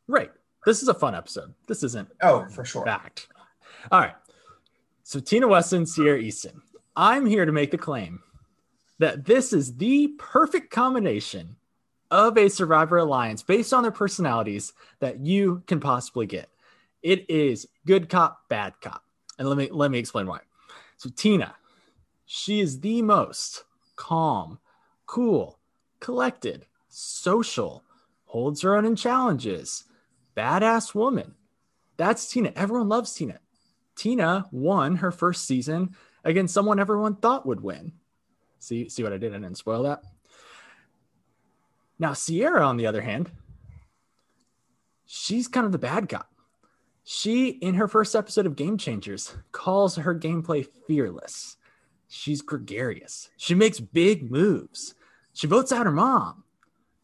Right. 0.08 0.32
This 0.66 0.82
is 0.82 0.88
a 0.90 0.94
fun 0.94 1.16
episode. 1.16 1.54
This 1.68 1.84
isn't 1.84 2.10
Oh, 2.22 2.46
for 2.48 2.66
sure. 2.66 2.84
fact. 2.86 3.28
All 3.92 4.00
right. 4.02 4.16
So 5.04 5.20
Tina 5.20 5.48
Wesson, 5.48 5.86
Sierra 5.86 6.20
Eastin. 6.20 6.62
I'm 6.96 7.26
here 7.26 7.46
to 7.46 7.52
make 7.52 7.72
the 7.72 7.78
claim 7.78 8.22
that 9.00 9.26
this 9.26 9.54
is 9.54 9.76
the 9.78 10.10
perfect 10.18 10.72
combination 10.72 11.56
of 12.10 12.38
a 12.38 12.50
Survivor 12.50 12.98
Alliance 12.98 13.44
based 13.44 13.74
on 13.74 13.84
their 13.84 13.92
personalities 13.92 14.74
that 15.00 15.20
you 15.20 15.62
can 15.68 15.80
possibly 15.80 16.26
get. 16.26 16.50
It 17.04 17.30
is 17.30 17.68
good 17.86 18.10
cop, 18.10 18.50
bad 18.50 18.74
cop. 18.82 19.04
And 19.40 19.48
let 19.48 19.58
me 19.58 19.70
let 19.72 19.92
me 19.92 20.00
explain 20.00 20.26
why. 20.26 20.40
So 20.98 21.10
Tina, 21.16 21.56
she 22.26 22.60
is 22.60 22.80
the 22.80 23.02
most 23.04 23.64
calm, 23.96 24.58
cool, 25.06 25.60
collected, 26.00 26.66
social, 26.90 27.84
holds 28.26 28.62
her 28.64 28.76
own 28.76 28.86
in 28.86 28.96
challenges, 28.96 29.84
badass 30.38 30.94
woman. 30.94 31.34
That's 31.98 32.27
Tina. 32.27 32.53
Everyone 32.56 32.88
loves 32.88 33.13
Tina. 33.13 33.39
Tina 33.96 34.46
won 34.51 34.98
her 34.98 35.12
first 35.12 35.46
season 35.46 35.96
against 36.24 36.53
someone 36.53 36.79
everyone 36.79 37.15
thought 37.15 37.46
would 37.46 37.62
win. 37.62 37.94
See, 38.60 38.89
see 38.89 39.03
what 39.03 39.13
I 39.13 39.17
did? 39.17 39.34
I 39.34 39.39
didn't 39.39 39.58
spoil 39.58 39.84
that. 39.84 40.03
Now, 42.00 42.13
Sierra, 42.13 42.63
on 42.65 42.77
the 42.77 42.86
other 42.86 43.01
hand, 43.01 43.32
she's 45.06 45.48
kind 45.48 45.65
of 45.65 45.72
the 45.72 45.79
bad 45.79 46.08
guy. 46.08 46.22
She, 47.03 47.50
in 47.50 47.75
her 47.75 47.88
first 47.88 48.15
episode 48.15 48.46
of 48.46 48.56
Game 48.56 48.77
Changers, 48.77 49.36
calls 49.51 49.96
her 49.96 50.13
gameplay 50.13 50.67
fearless. 50.86 51.58
She's 52.10 52.41
gregarious. 52.41 53.29
She 53.38 53.56
makes 53.56 53.79
big 53.79 54.29
moves. 54.29 54.94
She 55.34 55.48
votes 55.48 55.72
out 55.72 55.86
her 55.86 55.91
mom, 55.91 56.44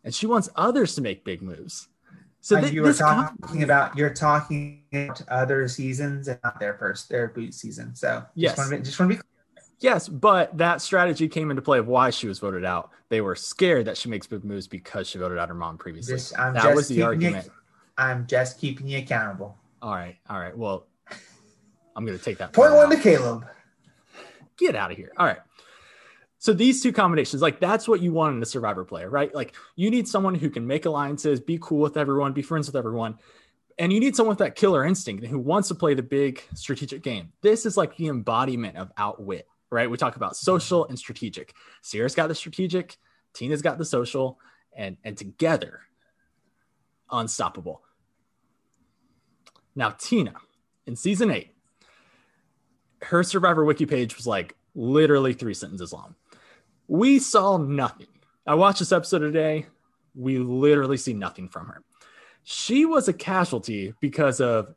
and 0.03 0.13
she 0.13 0.27
wants 0.27 0.49
others 0.55 0.93
to 0.95 1.01
make 1.01 1.23
big 1.23 1.41
moves. 1.41 1.87
So 2.43 2.59
th- 2.59 2.73
you 2.73 2.81
were 2.81 2.91
talking 2.91 3.37
com- 3.41 3.63
about 3.63 3.95
you're 3.95 4.13
talking 4.13 4.83
about 4.91 5.21
other 5.29 5.65
seasons 5.69 6.27
and 6.27 6.37
not 6.43 6.59
their 6.59 6.73
first 6.73 7.07
their 7.07 7.29
boot 7.29 7.53
season. 7.53 7.95
So 7.95 8.25
yes, 8.35 8.57
just 8.57 8.69
want 8.69 8.83
to, 8.83 8.85
just 8.85 8.99
want 8.99 9.11
to 9.11 9.17
be 9.17 9.21
clear. 9.21 9.65
Yes, 9.79 10.09
but 10.09 10.57
that 10.57 10.81
strategy 10.81 11.29
came 11.29 11.51
into 11.51 11.61
play 11.61 11.79
of 11.79 11.87
why 11.87 12.09
she 12.09 12.27
was 12.27 12.39
voted 12.39 12.65
out. 12.65 12.89
They 13.07 13.21
were 13.21 13.35
scared 13.35 13.85
that 13.85 13.95
she 13.95 14.09
makes 14.09 14.27
big 14.27 14.43
moves 14.43 14.67
because 14.67 15.07
she 15.07 15.19
voted 15.19 15.37
out 15.37 15.47
her 15.47 15.55
mom 15.55 15.77
previously. 15.77 16.15
Just, 16.15 16.35
that 16.35 16.75
was 16.75 16.89
the 16.89 17.01
argument. 17.01 17.45
You, 17.45 17.51
I'm 17.97 18.27
just 18.27 18.59
keeping 18.59 18.89
you 18.89 18.97
accountable. 18.97 19.57
All 19.81 19.93
right, 19.93 20.17
all 20.29 20.39
right. 20.39 20.57
Well, 20.57 20.87
I'm 21.95 22.05
going 22.05 22.17
to 22.17 22.23
take 22.23 22.39
that. 22.39 22.51
Point 22.51 22.73
one 22.73 22.87
out. 22.87 22.91
to 22.91 22.97
Caleb. 23.01 23.45
Get 24.57 24.75
out 24.75 24.91
of 24.91 24.97
here. 24.97 25.13
All 25.15 25.25
right. 25.25 25.39
So 26.43 26.51
these 26.51 26.83
two 26.83 26.91
combinations, 26.91 27.41
like 27.41 27.61
that's 27.61 27.87
what 27.87 28.01
you 28.01 28.11
want 28.11 28.35
in 28.35 28.43
a 28.43 28.45
survivor 28.45 28.83
player, 28.83 29.09
right? 29.09 29.33
Like 29.33 29.55
you 29.77 29.89
need 29.89 30.09
someone 30.09 30.35
who 30.35 30.49
can 30.49 30.67
make 30.67 30.85
alliances, 30.85 31.39
be 31.39 31.57
cool 31.61 31.79
with 31.79 31.95
everyone, 31.95 32.33
be 32.33 32.41
friends 32.41 32.67
with 32.67 32.75
everyone. 32.75 33.17
And 33.79 33.93
you 33.93 34.01
need 34.01 34.13
someone 34.13 34.33
with 34.33 34.39
that 34.39 34.55
killer 34.55 34.83
instinct 34.83 35.25
who 35.25 35.39
wants 35.39 35.69
to 35.69 35.75
play 35.75 35.93
the 35.93 36.03
big 36.03 36.43
strategic 36.53 37.01
game. 37.01 37.31
This 37.39 37.65
is 37.65 37.77
like 37.77 37.95
the 37.95 38.07
embodiment 38.07 38.75
of 38.75 38.91
outwit, 38.97 39.47
right? 39.69 39.89
We 39.89 39.95
talk 39.95 40.17
about 40.17 40.35
social 40.35 40.85
and 40.87 40.99
strategic. 40.99 41.53
Sierra's 41.81 42.13
got 42.13 42.27
the 42.27 42.35
strategic, 42.35 42.97
Tina's 43.31 43.61
got 43.61 43.77
the 43.77 43.85
social, 43.85 44.37
and 44.75 44.97
and 45.05 45.17
together, 45.17 45.79
unstoppable. 47.09 47.83
Now, 49.77 49.91
Tina 49.91 50.33
in 50.85 50.97
season 50.97 51.31
eight, 51.31 51.55
her 53.01 53.23
survivor 53.23 53.63
wiki 53.63 53.85
page 53.85 54.17
was 54.17 54.27
like 54.27 54.57
literally 54.75 55.31
three 55.31 55.53
sentences 55.53 55.93
long 55.93 56.15
we 56.93 57.17
saw 57.17 57.57
nothing. 57.57 58.05
I 58.45 58.53
watched 58.53 58.77
this 58.77 58.91
episode 58.91 59.19
today. 59.19 59.65
We 60.13 60.37
literally 60.37 60.97
see 60.97 61.13
nothing 61.13 61.49
from 61.49 61.65
her. 61.65 61.81
She 62.43 62.85
was 62.85 63.07
a 63.07 63.13
casualty 63.13 63.95
because 63.99 64.39
of 64.39 64.75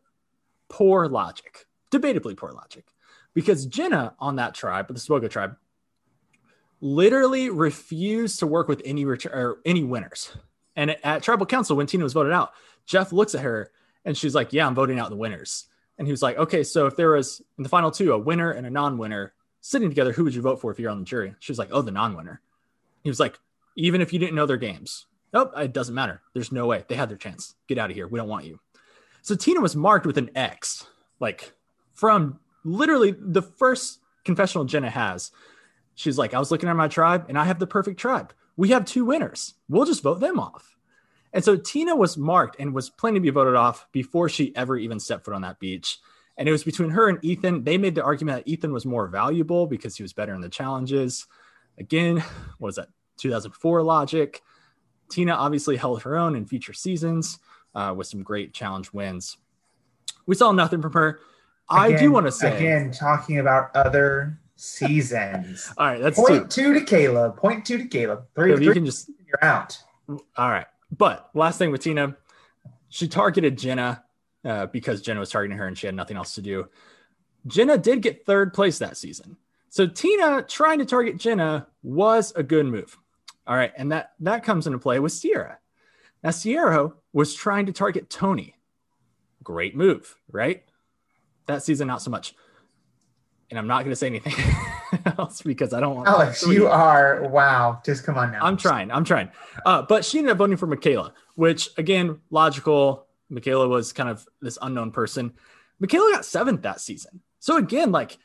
poor 0.71 1.09
logic, 1.09 1.67
debatably 1.93 2.35
poor 2.35 2.53
logic. 2.53 2.87
Because 3.35 3.67
Jenna 3.67 4.15
on 4.19 4.37
that 4.37 4.55
tribe, 4.55 4.89
the 4.89 4.95
Saboga 4.95 5.29
tribe, 5.29 5.57
literally 6.81 7.51
refused 7.51 8.39
to 8.39 8.47
work 8.47 8.67
with 8.67 8.81
any 8.87 9.05
ret- 9.05 9.27
or 9.27 9.59
any 9.67 9.85
winners. 9.85 10.35
And 10.75 10.97
at 11.05 11.23
tribal 11.23 11.45
council, 11.45 11.77
when 11.77 11.87
Tina 11.87 12.05
was 12.05 12.15
voted 12.15 12.33
out, 12.33 12.53
Jeff 12.87 13.13
looks 13.13 13.35
at 13.35 13.43
her 13.43 13.71
and 14.07 14.17
she's 14.17 14.35
like, 14.35 14.55
"Yeah, 14.55 14.67
I'm 14.67 14.75
voting 14.75 14.99
out 14.99 15.11
the 15.11 15.17
winners." 15.17 15.67
And 15.99 16.09
he 16.09 16.13
was 16.13 16.23
like, 16.23 16.39
"Okay, 16.39 16.65
so 16.65 16.87
if 16.87 16.97
there 16.97 17.11
was 17.11 17.43
in 17.59 17.63
the 17.63 17.69
final 17.69 17.91
two 17.91 18.15
a 18.15 18.19
winner 18.19 18.53
and 18.53 18.67
a 18.67 18.71
non-winner, 18.71 19.35
sitting 19.67 19.89
together, 19.89 20.13
who 20.13 20.25
would 20.25 20.35
you 20.35 20.43
vote 20.43 20.61
for 20.61 20.71
if 20.71 20.79
you're 20.79 20.91
on 20.91 21.01
the 21.01 21.05
jury? 21.05 21.35
She 21.41 21.51
was 21.51 21.59
like, 21.59 21.71
oh, 21.73 21.83
the 21.83 21.91
non-winner. 21.91 22.41
He 23.03 23.11
was 23.11 23.19
like, 23.19 23.39
even 23.77 24.01
if 24.01 24.13
you 24.13 24.19
didn't 24.19 24.37
know 24.37 24.47
their 24.47 24.57
games, 24.57 25.07
nope, 25.33 25.53
it 25.57 25.73
doesn't 25.73 25.95
matter. 25.95 26.23
There's 26.35 26.53
no 26.53 26.67
way. 26.67 26.85
They 26.87 26.95
had 26.95 27.09
their 27.09 27.17
chance. 27.17 27.55
Get 27.67 27.79
out 27.79 27.91
of 27.91 27.97
here. 27.97 28.07
We 28.07 28.19
don't 28.19 28.29
want 28.29 28.45
you. 28.45 28.61
So 29.23 29.35
Tina 29.35 29.61
was 29.61 29.75
marked 29.75 30.07
with 30.07 30.19
an 30.19 30.31
X, 30.37 30.87
like 31.19 31.53
from 31.95 32.39
literally 32.65 33.15
the 33.19 33.43
first 33.43 33.99
confessional 34.25 34.65
Jenna 34.65 34.89
has. 34.89 35.33
She's 35.97 36.17
like, 36.17 36.33
I 36.33 36.39
was 36.39 36.51
looking 36.51 36.69
at 36.69 36.77
my 36.77 36.89
tribe 36.89 37.27
and 37.29 37.37
I 37.37 37.45
have 37.45 37.59
the 37.59 37.67
perfect 37.67 37.99
tribe. 37.99 38.33
We 38.57 38.69
have 38.69 38.85
two 38.85 39.05
winners. 39.05 39.55
We'll 39.69 39.85
just 39.85 40.03
vote 40.03 40.21
them 40.21 40.39
off. 40.39 40.77
And 41.33 41.45
so 41.45 41.57
Tina 41.57 41.97
was 41.97 42.17
marked 42.17 42.61
and 42.61 42.73
was 42.73 42.89
planning 42.89 43.21
to 43.21 43.27
be 43.27 43.31
voted 43.31 43.57
off 43.57 43.87
before 43.93 44.29
she 44.29 44.55
ever 44.55 44.77
even 44.77 45.01
stepped 45.01 45.25
foot 45.25 45.35
on 45.35 45.43
that 45.43 45.59
beach. 45.59 45.99
And 46.39 46.49
it 46.49 46.53
was 46.53 46.65
between 46.65 46.91
her 46.91 47.09
and 47.09 47.19
Ethan. 47.23 47.65
They 47.65 47.79
made 47.79 47.95
the 47.95 48.05
argument 48.05 48.45
that 48.45 48.51
Ethan 48.51 48.73
was 48.73 48.85
more 48.85 49.07
valuable 49.07 49.67
because 49.67 49.97
he 49.97 50.03
was 50.03 50.13
better 50.13 50.35
in 50.35 50.41
the 50.41 50.49
challenges. 50.49 51.27
Again, 51.79 52.23
what 52.59 52.69
is 52.69 52.77
that? 52.77 52.89
2004 53.19 53.83
logic. 53.83 54.43
Tina 55.09 55.33
obviously 55.33 55.77
held 55.77 56.03
her 56.03 56.17
own 56.17 56.37
in 56.37 56.47
future 56.47 56.73
seasons 56.73 57.39
uh, 57.75 57.95
with 57.97 58.07
some 58.07 58.23
great 58.23 58.53
challenge 58.53 58.93
wins. 58.93 59.39
We 60.27 60.35
saw 60.35 60.53
nothing 60.53 60.83
from 60.83 60.93
her. 60.93 61.21
Again, 61.71 61.95
I 61.95 61.97
do 61.97 62.13
want 62.13 62.27
to 62.27 62.33
say 62.33 62.57
again, 62.57 62.91
talking 62.91 63.39
about 63.39 63.75
other 63.75 64.39
seasons. 64.57 65.73
All 65.79 65.87
right, 65.87 66.01
that's 66.01 66.19
point 66.19 66.51
two. 66.51 66.73
two 66.73 66.81
to 66.81 66.85
Caleb. 66.85 67.37
Point 67.37 67.65
two 67.65 67.79
to 67.79 67.87
Caleb. 67.87 68.25
Three. 68.35 68.55
So 68.55 68.63
you 68.63 68.73
can 68.73 68.85
just 68.85 69.11
you're 69.27 69.45
out. 69.45 69.79
All 70.09 70.51
right, 70.51 70.67
but 70.97 71.31
last 71.35 71.59
thing 71.59 71.71
with 71.71 71.83
Tina, 71.83 72.17
she 72.89 73.09
targeted 73.09 73.59
Jenna 73.59 74.05
uh, 74.47 74.67
because 74.67 75.03
Jenna 75.03 75.21
was 75.21 75.31
targeting 75.31 75.59
her 75.59 75.67
and 75.67 75.77
she 75.77 75.87
had 75.87 75.95
nothing 75.95 76.17
else 76.17 76.35
to 76.37 76.43
do. 76.43 76.69
Jenna 77.47 77.77
did 77.79 78.03
get 78.03 78.25
third 78.25 78.55
place 78.55 78.79
that 78.79 78.97
season. 78.97 79.37
So 79.69 79.87
Tina 79.87 80.43
trying 80.43 80.79
to 80.79 80.85
target 80.85 81.17
Jenna 81.17 81.67
was 81.83 82.33
a 82.37 82.43
good 82.43 82.67
move. 82.67 82.97
All 83.47 83.57
right. 83.57 83.73
And 83.77 83.93
that, 83.93 84.13
that 84.21 84.45
comes 84.45 84.67
into 84.67 84.79
play 84.79 84.99
with 84.99 85.13
Sierra. 85.13 85.59
Now, 86.23 86.31
Sierra 86.31 86.93
was 87.13 87.35
trying 87.35 87.67
to 87.67 87.73
target 87.73 88.11
Tony. 88.11 88.57
Great 89.43 89.77
move, 89.77 90.17
right? 90.31 90.65
That 91.47 91.63
season, 91.63 91.87
not 91.87 92.03
so 92.03 92.11
much. 92.11 92.35
And 93.51 93.59
I'm 93.59 93.69
not 93.69 93.81
going 93.81 93.91
to 93.91 93.97
say 93.97 94.09
anything 94.09 94.35
else 95.19 95.43
because 95.43 95.73
I 95.73 95.79
don't 95.79 95.95
want 95.95 96.09
Alex, 96.09 96.45
you 96.45 96.67
are 96.67 97.23
wow. 97.29 97.81
Just 97.85 98.03
come 98.03 98.19
on 98.19 98.33
now. 98.33 98.41
I'm 98.43 98.57
trying. 98.57 98.91
I'm 98.91 99.05
trying. 99.05 99.31
Uh, 99.65 99.83
but 99.83 100.05
she 100.05 100.19
ended 100.19 100.33
up 100.33 100.39
voting 100.39 100.57
for 100.57 100.67
Michaela, 100.67 101.13
which 101.37 101.69
again, 101.79 102.19
logical. 102.31 103.06
Michaela 103.29 103.69
was 103.69 103.93
kind 103.93 104.09
of 104.09 104.27
this 104.41 104.59
unknown 104.63 104.91
person. 104.91 105.33
Michaela 105.79 106.13
got 106.13 106.25
seventh 106.25 106.63
that 106.63 106.81
season. 106.81 107.21
So 107.39 107.57
again, 107.57 107.93
like 107.93 108.19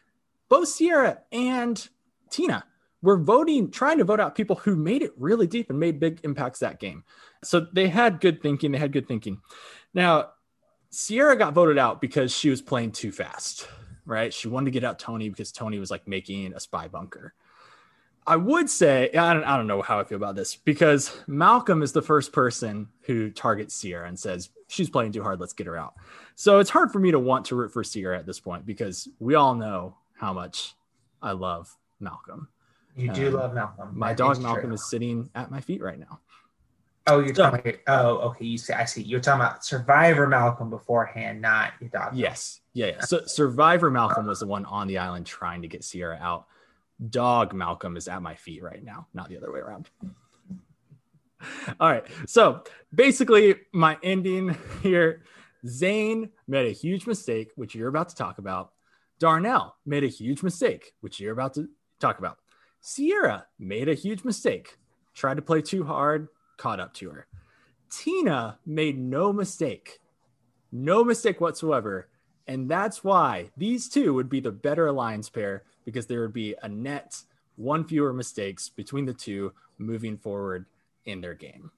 both 0.50 0.68
Sierra 0.68 1.20
and 1.32 1.88
Tina 2.30 2.66
were 3.02 3.18
voting, 3.18 3.72
trying 3.72 3.98
to 3.98 4.04
vote 4.04 4.20
out 4.20 4.36
people 4.36 4.56
who 4.56 4.76
made 4.76 5.02
it 5.02 5.14
really 5.18 5.48
deep 5.48 5.70
and 5.70 5.80
made 5.80 6.00
big 6.00 6.20
impacts 6.24 6.60
that 6.60 6.80
game. 6.80 7.04
So 7.44 7.68
they 7.74 7.88
had 7.88 8.20
good 8.20 8.42
thinking. 8.42 8.72
They 8.72 8.78
had 8.78 8.92
good 8.92 9.08
thinking. 9.08 9.42
Now, 9.94 10.30
Sierra 10.92 11.36
got 11.36 11.54
voted 11.54 11.78
out 11.78 12.02
because 12.02 12.32
she 12.36 12.50
was 12.50 12.62
playing 12.62 12.92
too 12.92 13.12
fast, 13.12 13.68
right? 14.06 14.34
She 14.34 14.48
wanted 14.48 14.66
to 14.66 14.72
get 14.72 14.84
out 14.84 15.00
Tony 15.00 15.30
because 15.30 15.52
Tony 15.52 15.80
was 15.80 15.90
like 15.90 16.08
making 16.08 16.54
a 16.54 16.60
spy 16.60 16.88
bunker. 16.88 17.34
I 18.28 18.36
would 18.36 18.70
say 18.70 19.10
I 19.14 19.34
don't, 19.34 19.44
I 19.44 19.58
don't 19.58 19.68
know 19.68 19.82
how 19.82 20.00
I 20.00 20.04
feel 20.04 20.18
about 20.18 20.36
this 20.36 20.56
because 20.56 21.18
Malcolm 21.28 21.82
is 21.82 21.92
the 21.92 22.04
first 22.04 22.32
person 22.32 22.88
who 23.02 23.32
targets 23.32 23.74
Sierra 23.74 24.08
and 24.08 24.20
says 24.20 24.50
she's 24.72 24.90
playing 24.90 25.12
too 25.12 25.22
hard. 25.22 25.40
Let's 25.40 25.54
get 25.54 25.68
her 25.68 25.78
out. 25.78 25.96
So 26.36 26.60
it's 26.60 26.70
hard 26.70 26.92
for 26.92 27.00
me 27.00 27.12
to 27.12 27.20
want 27.20 27.46
to 27.46 27.56
root 27.56 27.72
for 27.72 27.84
Sierra 27.84 28.18
at 28.18 28.26
this 28.26 28.40
point 28.40 28.66
because 28.66 29.08
we 29.20 29.36
all 29.36 29.54
know 29.54 29.96
how 30.14 30.34
much 30.34 30.76
I 31.22 31.34
love 31.34 31.76
Malcolm. 32.00 32.48
You 32.96 33.12
do 33.12 33.28
um, 33.28 33.34
love 33.34 33.54
Malcolm. 33.54 33.90
My 33.94 34.14
dog 34.14 34.42
Malcolm 34.42 34.66
true. 34.66 34.74
is 34.74 34.90
sitting 34.90 35.30
at 35.36 35.52
my 35.52 35.62
feet 35.62 35.82
right 35.82 36.00
now. 36.00 36.20
Oh, 37.08 37.20
you're 37.20 37.34
so, 37.34 37.50
talking. 37.50 37.74
About, 37.86 38.06
oh, 38.06 38.18
okay. 38.30 38.46
You 38.46 38.58
see, 38.58 38.74
I 38.74 38.86
see. 38.86 39.02
You're 39.02 39.20
talking 39.20 39.42
about 39.42 39.66
Survivor 39.66 40.28
Malcolm 40.28 40.70
beforehand, 40.70 41.42
not 41.42 41.74
your 41.80 41.90
dog. 41.90 42.16
Yes. 42.16 42.62
Yeah. 42.74 42.88
Yeah. 42.88 43.02
So 43.02 43.26
Survivor 43.26 43.90
Malcolm 43.90 44.28
was 44.28 44.40
the 44.40 44.48
one 44.48 44.66
on 44.66 44.88
the 44.88 44.98
island 44.98 45.26
trying 45.26 45.62
to 45.64 45.68
get 45.68 45.84
Sierra 45.84 46.20
out 46.22 46.46
dog 47.10 47.54
Malcolm 47.54 47.98
is 47.98 48.08
at 48.08 48.22
my 48.22 48.36
feet 48.36 48.62
right 48.62 48.84
now, 48.84 49.08
not 49.14 49.30
the 49.30 49.38
other 49.38 49.52
way 49.52 49.60
around. 49.60 49.90
All 51.80 51.90
right. 51.90 52.06
So 52.28 52.64
basically, 52.94 53.56
my 53.72 53.98
ending 54.04 54.58
here 54.82 55.24
Zane 55.68 56.30
made 56.48 56.68
a 56.68 56.72
huge 56.72 57.06
mistake, 57.06 57.52
which 57.56 57.76
you're 57.76 57.90
about 57.90 58.10
to 58.10 58.16
talk 58.16 58.38
about. 58.40 58.72
Darnell 59.20 59.76
made 59.86 60.04
a 60.04 60.08
huge 60.08 60.42
mistake, 60.42 60.94
which 61.02 61.20
you're 61.20 61.34
about 61.34 61.54
to 61.54 61.70
talk 62.00 62.18
about. 62.18 62.38
Sierra 62.82 63.46
made 63.60 63.88
a 63.88 63.94
huge 63.94 64.24
mistake, 64.24 64.80
tried 65.14 65.36
to 65.36 65.44
play 65.44 65.62
too 65.62 65.84
hard, 65.84 66.28
caught 66.58 66.80
up 66.80 66.94
to 66.96 67.12
her. 67.12 67.28
Tina 67.92 68.58
made 68.66 68.98
no 68.98 69.32
mistake, 69.32 70.00
no 70.72 71.04
mistake 71.04 71.40
whatsoever. 71.40 72.08
And 72.48 72.70
that's 72.70 73.04
why 73.04 73.52
these 73.56 73.88
two 73.88 74.16
would 74.16 74.30
be 74.30 74.40
the 74.40 74.52
better 74.52 74.88
alliance 74.88 75.30
pair 75.30 75.64
because 75.86 76.08
there 76.08 76.22
would 76.22 76.34
be 76.34 76.56
a 76.64 76.68
net 76.68 77.22
one 77.56 77.84
fewer 77.84 78.14
mistakes 78.14 78.70
between 78.70 79.06
the 79.06 79.14
two 79.14 79.54
moving 79.78 80.18
forward 80.18 80.66
in 81.06 81.22
their 81.22 81.34
game. 81.34 81.72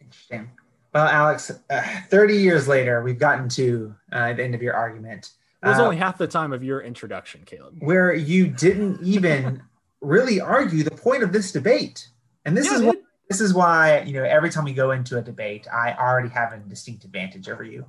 Interesting. 0.00 0.50
Well, 0.92 1.06
Alex, 1.06 1.52
uh, 1.70 1.82
30 2.08 2.36
years 2.36 2.66
later, 2.66 3.02
we've 3.02 3.18
gotten 3.18 3.48
to 3.50 3.94
uh, 4.12 4.32
the 4.32 4.42
end 4.42 4.54
of 4.54 4.62
your 4.62 4.74
argument. 4.74 5.30
It 5.62 5.68
was 5.68 5.78
uh, 5.78 5.84
only 5.84 5.96
half 5.96 6.18
the 6.18 6.26
time 6.26 6.52
of 6.52 6.64
your 6.64 6.80
introduction, 6.80 7.42
Caleb. 7.44 7.76
Where 7.78 8.12
you 8.12 8.48
didn't 8.48 9.00
even 9.02 9.62
really 10.00 10.40
argue 10.40 10.82
the 10.82 10.90
point 10.90 11.22
of 11.22 11.32
this 11.32 11.52
debate. 11.52 12.08
And 12.44 12.56
this 12.56 12.66
yeah, 12.66 12.78
is 12.78 12.82
what, 12.82 13.02
this 13.28 13.40
is 13.40 13.54
why, 13.54 14.00
you 14.00 14.14
know, 14.14 14.24
every 14.24 14.50
time 14.50 14.64
we 14.64 14.72
go 14.72 14.90
into 14.90 15.18
a 15.18 15.22
debate, 15.22 15.68
I 15.72 15.94
already 15.94 16.30
have 16.30 16.52
a 16.52 16.58
distinct 16.58 17.04
advantage 17.04 17.48
over 17.48 17.62
you. 17.62 17.86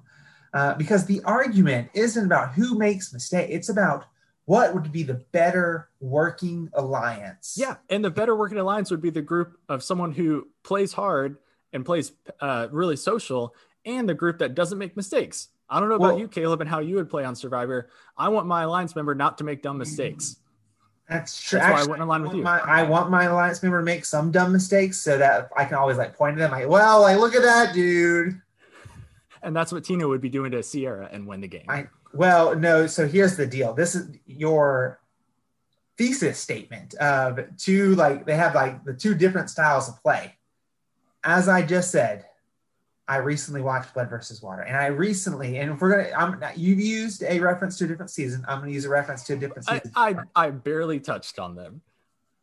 Uh, 0.54 0.76
because 0.76 1.06
the 1.06 1.22
argument 1.24 1.90
isn't 1.94 2.26
about 2.26 2.52
who 2.52 2.78
makes 2.78 3.14
mistake; 3.14 3.48
it's 3.50 3.70
about 3.70 4.06
what 4.46 4.74
would 4.74 4.92
be 4.92 5.04
the 5.04 5.14
better 5.32 5.90
working 6.00 6.70
alliance? 6.74 7.56
Yeah, 7.58 7.76
and 7.90 8.04
the 8.04 8.10
better 8.10 8.36
working 8.36 8.58
alliance 8.58 8.92
would 8.92 9.02
be 9.02 9.10
the 9.10 9.22
group 9.22 9.58
of 9.70 9.84
someone 9.84 10.12
who 10.12 10.48
plays 10.64 10.94
hard 10.94 11.38
and 11.74 11.86
plays 11.86 12.12
uh, 12.40 12.68
really 12.72 12.96
social, 12.98 13.56
and 13.86 14.08
the 14.10 14.14
group 14.14 14.40
that 14.40 14.56
doesn't 14.56 14.78
make 14.78 14.96
mistakes. 14.98 15.50
I 15.70 15.80
don't 15.80 15.88
know 15.88 15.96
about 15.96 16.10
Well- 16.10 16.20
you, 16.20 16.28
Caleb, 16.28 16.60
and 16.62 16.70
how 16.70 16.80
you 16.80 16.96
would 16.96 17.10
play 17.10 17.24
on 17.24 17.36
Survivor. 17.36 17.90
I 18.18 18.28
want 18.30 18.46
my 18.46 18.64
alliance 18.64 18.96
member 18.96 19.16
not 19.16 19.38
to 19.38 19.44
make 19.46 19.62
dumb 19.62 19.78
mistakes. 19.78 20.38
That's 21.08 21.42
true. 21.42 21.60
That's 21.60 21.70
why 21.72 21.76
I 21.76 21.80
Actually, 21.80 21.90
went 21.92 22.02
in 22.04 22.08
line 22.08 22.24
with 22.24 22.34
you. 22.34 22.44
My, 22.44 22.60
I 22.60 22.84
want 22.84 23.10
my 23.10 23.24
alliance 23.26 23.62
member 23.64 23.80
to 23.80 23.84
make 23.86 24.06
some 24.06 24.32
dumb 24.32 24.52
mistakes 24.54 24.98
so 24.98 25.18
that 25.18 25.50
I 25.58 25.66
can 25.66 25.76
always 25.76 25.98
like 25.98 26.16
point 26.16 26.34
at 26.36 26.40
them 26.40 26.52
like, 26.52 26.70
well, 26.70 27.02
like 27.02 27.18
look 27.20 27.36
at 27.36 27.42
that 27.42 27.74
dude. 27.74 28.42
And 29.44 29.56
that's 29.56 29.72
what 29.72 29.84
Tina 29.84 30.08
would 30.08 30.22
be 30.22 30.30
doing 30.30 30.52
to 30.52 30.62
Sierra 30.64 31.10
and 31.12 31.26
win 31.28 31.42
the 31.42 31.48
game. 31.48 31.66
I- 31.68 31.88
Well, 32.14 32.56
no. 32.56 32.88
So 32.88 33.08
here's 33.08 33.38
the 33.38 33.48
deal. 33.48 33.74
This 33.74 33.96
is 33.96 34.10
your 34.26 35.00
thesis 35.98 36.40
statement 36.40 36.94
of 36.96 37.40
two 37.58 37.96
like 37.96 38.26
they 38.26 38.36
have 38.36 38.56
like 38.56 38.84
the 38.84 38.94
two 38.94 39.14
different 39.16 39.50
styles 39.50 39.88
of 39.90 40.02
play. 40.02 40.36
As 41.24 41.48
I 41.48 41.62
just 41.62 41.92
said, 41.92 42.26
I 43.08 43.18
recently 43.18 43.62
watched 43.62 43.94
Blood 43.94 44.10
versus 44.10 44.42
Water, 44.42 44.62
and 44.62 44.78
I 44.78 44.88
recently, 44.88 45.58
and 45.58 45.72
if 45.72 45.82
we're 45.82 46.04
gonna, 46.04 46.16
I'm 46.18 46.42
you've 46.56 46.80
used 46.80 47.24
a 47.24 47.40
reference 47.40 47.78
to 47.80 47.86
a 47.86 47.88
different 47.88 48.10
season. 48.12 48.44
I'm 48.48 48.60
gonna 48.60 48.72
use 48.72 48.86
a 48.86 48.90
reference 48.90 49.24
to 49.26 49.34
a 49.34 49.38
different 49.38 49.70
I, 49.70 49.78
season. 49.80 49.92
I, 49.96 50.16
I 50.36 50.50
barely 50.50 51.00
touched 51.00 51.38
on 51.38 51.56
them. 51.56 51.82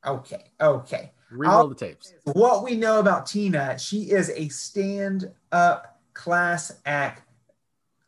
okay, 0.06 0.50
okay. 0.60 1.12
Reroll 1.32 1.48
I'll- 1.48 1.68
the 1.68 1.75
tapes. 1.75 2.14
what 2.25 2.64
we 2.64 2.75
know 2.76 3.00
about 3.00 3.26
Tina, 3.26 3.78
she 3.78 4.10
is 4.10 4.30
a 4.30 4.48
stand 4.48 5.30
up 5.52 6.00
class 6.14 6.80
act. 6.87 7.22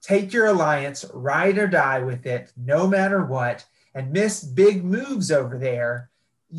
Take 0.03 0.33
your 0.33 0.47
alliance, 0.47 1.05
ride 1.13 1.59
or 1.59 1.67
die 1.67 2.01
with 2.01 2.27
it, 2.27 2.53
no 2.57 2.87
matter 2.87 3.25
what. 3.25 3.65
And 3.95 4.13
miss 4.13 4.43
big 4.45 4.85
moves 4.85 5.31
over 5.33 5.59
there. 5.59 6.09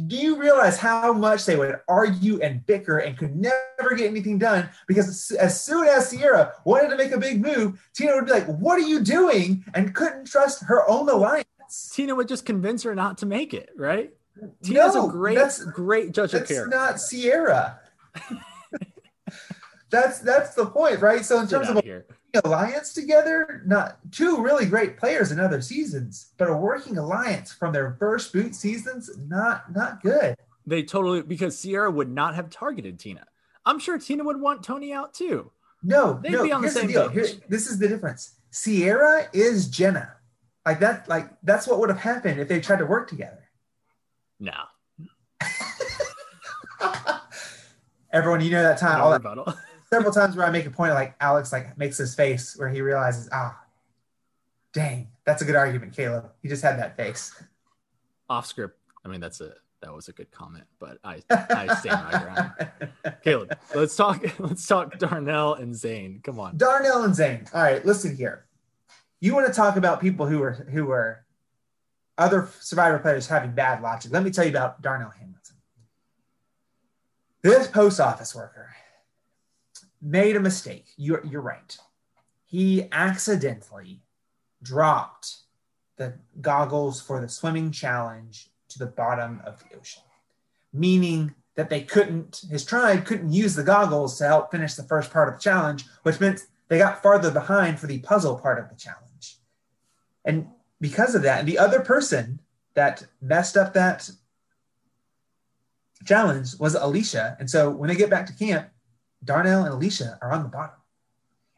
Do 0.08 0.16
you 0.16 0.38
realize 0.38 0.78
how 0.78 1.12
much 1.12 1.46
they 1.46 1.56
would 1.58 1.80
argue 1.88 2.40
and 2.42 2.66
bicker 2.66 3.00
and 3.00 3.18
could 3.18 3.36
never 3.36 3.96
get 3.96 4.10
anything 4.10 4.38
done? 4.38 4.70
Because 4.88 5.32
as- 5.32 5.62
soon 5.62 5.88
as 5.88 6.10
Sierra 6.10 6.54
wanted 6.66 6.90
to 6.90 6.96
make 6.98 7.12
a 7.12 7.18
big 7.18 7.42
move, 7.42 7.82
Tina 7.94 8.16
would 8.16 8.26
be 8.26 8.32
like, 8.32 8.46
What 8.48 8.78
are 8.78 8.88
you 8.88 9.00
doing? 9.02 9.66
and 9.74 9.94
couldn't 9.96 10.26
trust 10.26 10.64
her 10.66 10.88
own 10.90 11.10
alliance. 11.10 11.46
Tina 11.94 12.16
would 12.16 12.28
just 12.28 12.46
convince 12.46 12.84
her 12.84 12.94
not 12.96 13.18
to 13.20 13.26
make 13.26 13.54
it, 13.54 13.70
right? 13.76 14.14
Tina's 14.64 14.96
No, 14.96 15.08
a 15.10 15.12
great, 15.12 15.36
that's- 15.36 15.62
great 15.64 16.12
judge 16.14 16.34
of 16.34 16.42
That's 16.42 16.52
character. 16.52 16.70
not 16.76 17.00
Sierra. 17.00 17.80
that's 19.90 20.20
that's 20.20 20.54
the 20.56 20.66
point, 20.66 21.02
right? 21.02 21.26
So 21.26 21.40
in 21.40 21.48
terms 21.48 21.70
of 21.70 21.78
of 21.78 21.84
here. 21.84 22.06
Alliance 22.44 22.94
together, 22.94 23.62
not 23.66 23.98
two 24.12 24.42
really 24.42 24.66
great 24.66 24.98
players 24.98 25.32
in 25.32 25.40
other 25.40 25.62
seasons, 25.62 26.32
but 26.38 26.50
a 26.50 26.54
working 26.56 26.98
alliance 26.98 27.52
from 27.52 27.74
their 27.74 27.96
first 28.00 28.32
boot 28.34 28.56
seasons, 28.56 29.10
not 29.28 29.74
not 29.76 30.02
good. 30.02 30.36
They 30.66 30.84
totally 30.84 31.22
because 31.22 31.58
Sierra 31.58 31.90
would 31.92 32.10
not 32.10 32.36
have 32.36 32.50
targeted 32.50 33.00
Tina. 33.00 33.26
I'm 33.66 33.80
sure 33.80 33.98
Tina 33.98 34.24
would 34.24 34.40
want 34.40 34.64
Tony 34.64 34.94
out 34.94 35.14
too. 35.14 35.52
No, 35.84 36.20
They'd 36.22 36.32
no. 36.34 36.44
be 36.44 36.52
on 36.52 36.62
the 36.62 36.70
same 36.70 36.88
page. 36.88 37.12
Here- 37.12 37.28
this 37.50 37.68
is 37.68 37.80
the 37.80 37.88
difference. 37.88 38.36
Sierra 38.52 39.28
is 39.34 39.68
Jenna. 39.68 40.14
Like 40.66 40.80
that, 40.82 41.10
like 41.10 41.30
that's 41.44 41.68
what 41.68 41.80
would 41.80 41.90
have 41.90 42.00
happened 42.00 42.40
if 42.40 42.48
they 42.48 42.60
tried 42.62 42.80
to 42.80 42.86
work 42.86 43.10
together. 43.10 43.50
No, 44.40 44.54
Everyone, 48.14 48.42
you 48.42 48.52
know 48.52 48.62
that 48.64 48.78
time, 48.78 48.98
no 48.98 49.06
all 49.06 49.12
that, 49.12 49.18
rebuttal. 49.24 49.54
several 49.94 50.14
times 50.14 50.36
where 50.36 50.46
I 50.46 50.50
make 50.50 50.66
a 50.66 50.72
point, 50.72 50.92
of 50.92 50.96
like 50.96 51.16
Alex, 51.20 51.52
like 51.52 51.78
makes 51.78 51.98
his 51.98 52.16
face 52.16 52.56
where 52.58 52.70
he 52.70 52.82
realizes, 52.82 53.30
ah, 53.32 53.60
dang, 54.74 55.10
that's 55.26 55.42
a 55.42 55.46
good 55.46 55.56
argument, 55.56 55.96
Caleb. 55.96 56.30
He 56.42 56.50
just 56.50 56.64
had 56.64 56.80
that 56.80 56.96
face. 56.96 57.34
Off 58.30 58.46
script. 58.46 58.78
I 59.04 59.10
mean, 59.10 59.20
that's 59.20 59.42
a 59.42 59.54
that 59.82 59.94
was 59.94 60.08
a 60.08 60.14
good 60.14 60.32
comment, 60.32 60.66
but 60.80 61.00
I 61.04 61.22
I 61.30 61.76
stand 61.76 62.04
my 62.06 62.20
ground. 62.20 63.18
Caleb, 63.24 63.58
let's 63.76 63.96
talk. 63.96 64.24
Let's 64.40 64.66
talk 64.66 64.98
Darnell 64.98 65.56
and 65.56 65.76
Zane. 65.76 66.22
Come 66.24 66.40
on. 66.40 66.56
Darnell 66.56 67.04
and 67.04 67.16
Zane. 67.16 67.46
All 67.54 67.62
right, 67.62 67.86
listen 67.86 68.16
here. 68.16 68.46
You 69.20 69.34
want 69.34 69.48
to 69.48 69.54
talk 69.54 69.76
about 69.76 70.00
people 70.00 70.28
who 70.28 70.42
are 70.42 70.54
who 70.72 70.92
are 70.92 71.26
other 72.18 72.50
survivor 72.60 73.00
players 73.00 73.28
having 73.28 73.52
bad 73.52 73.82
logic. 73.82 74.12
Let 74.12 74.24
me 74.24 74.30
tell 74.30 74.46
you 74.46 74.52
about 74.52 74.82
Darnell 74.82 75.10
Hamilton. 75.10 75.56
This 77.42 77.68
post 77.68 78.00
office 78.00 78.36
worker 78.36 78.70
made 80.02 80.36
a 80.36 80.40
mistake. 80.40 80.88
You're 80.98 81.26
you're 81.26 81.42
right. 81.42 81.78
He 82.46 82.88
accidentally 82.92 84.02
dropped 84.64 85.38
the 85.98 86.14
goggles 86.42 87.02
for 87.02 87.22
the 87.22 87.30
swimming 87.30 87.72
challenge 87.72 88.50
to 88.70 88.80
the 88.80 88.88
bottom 88.88 89.42
of 89.46 89.60
the 89.60 89.78
ocean, 89.78 90.04
meaning 90.74 91.34
that 91.56 91.70
they 91.70 91.82
couldn't, 91.82 92.44
his 92.50 92.66
tribe 92.66 93.06
couldn't 93.06 93.32
use 93.32 93.56
the 93.56 93.64
goggles 93.64 94.18
to 94.18 94.26
help 94.26 94.52
finish 94.52 94.76
the 94.76 94.84
first 94.84 95.12
part 95.12 95.28
of 95.28 95.36
the 95.36 95.42
challenge, 95.42 95.86
which 96.04 96.20
meant 96.20 96.48
they 96.70 96.78
got 96.78 97.04
farther 97.04 97.32
behind 97.32 97.80
for 97.80 97.88
the 97.88 98.00
puzzle 98.00 98.38
part 98.38 98.58
of 98.58 98.70
the 98.70 98.76
challenge. 98.76 99.38
And 100.24 100.48
because 100.80 101.14
of 101.14 101.24
that, 101.24 101.46
the 101.46 101.60
other 101.60 101.82
person 101.82 102.40
that 102.74 103.06
messed 103.22 103.58
up 103.58 103.74
that 103.74 104.10
challenge 106.06 106.58
was 106.60 106.76
Alecia. 106.76 107.38
And 107.40 107.50
so 107.50 107.70
when 107.70 107.90
they 107.90 107.96
get 107.96 108.10
back 108.10 108.26
to 108.28 108.34
camp, 108.34 108.70
Darnell 109.24 109.66
and 109.66 109.74
Alecia 109.74 110.18
are 110.22 110.32
on 110.32 110.44
the 110.44 110.50
bottom. 110.50 110.76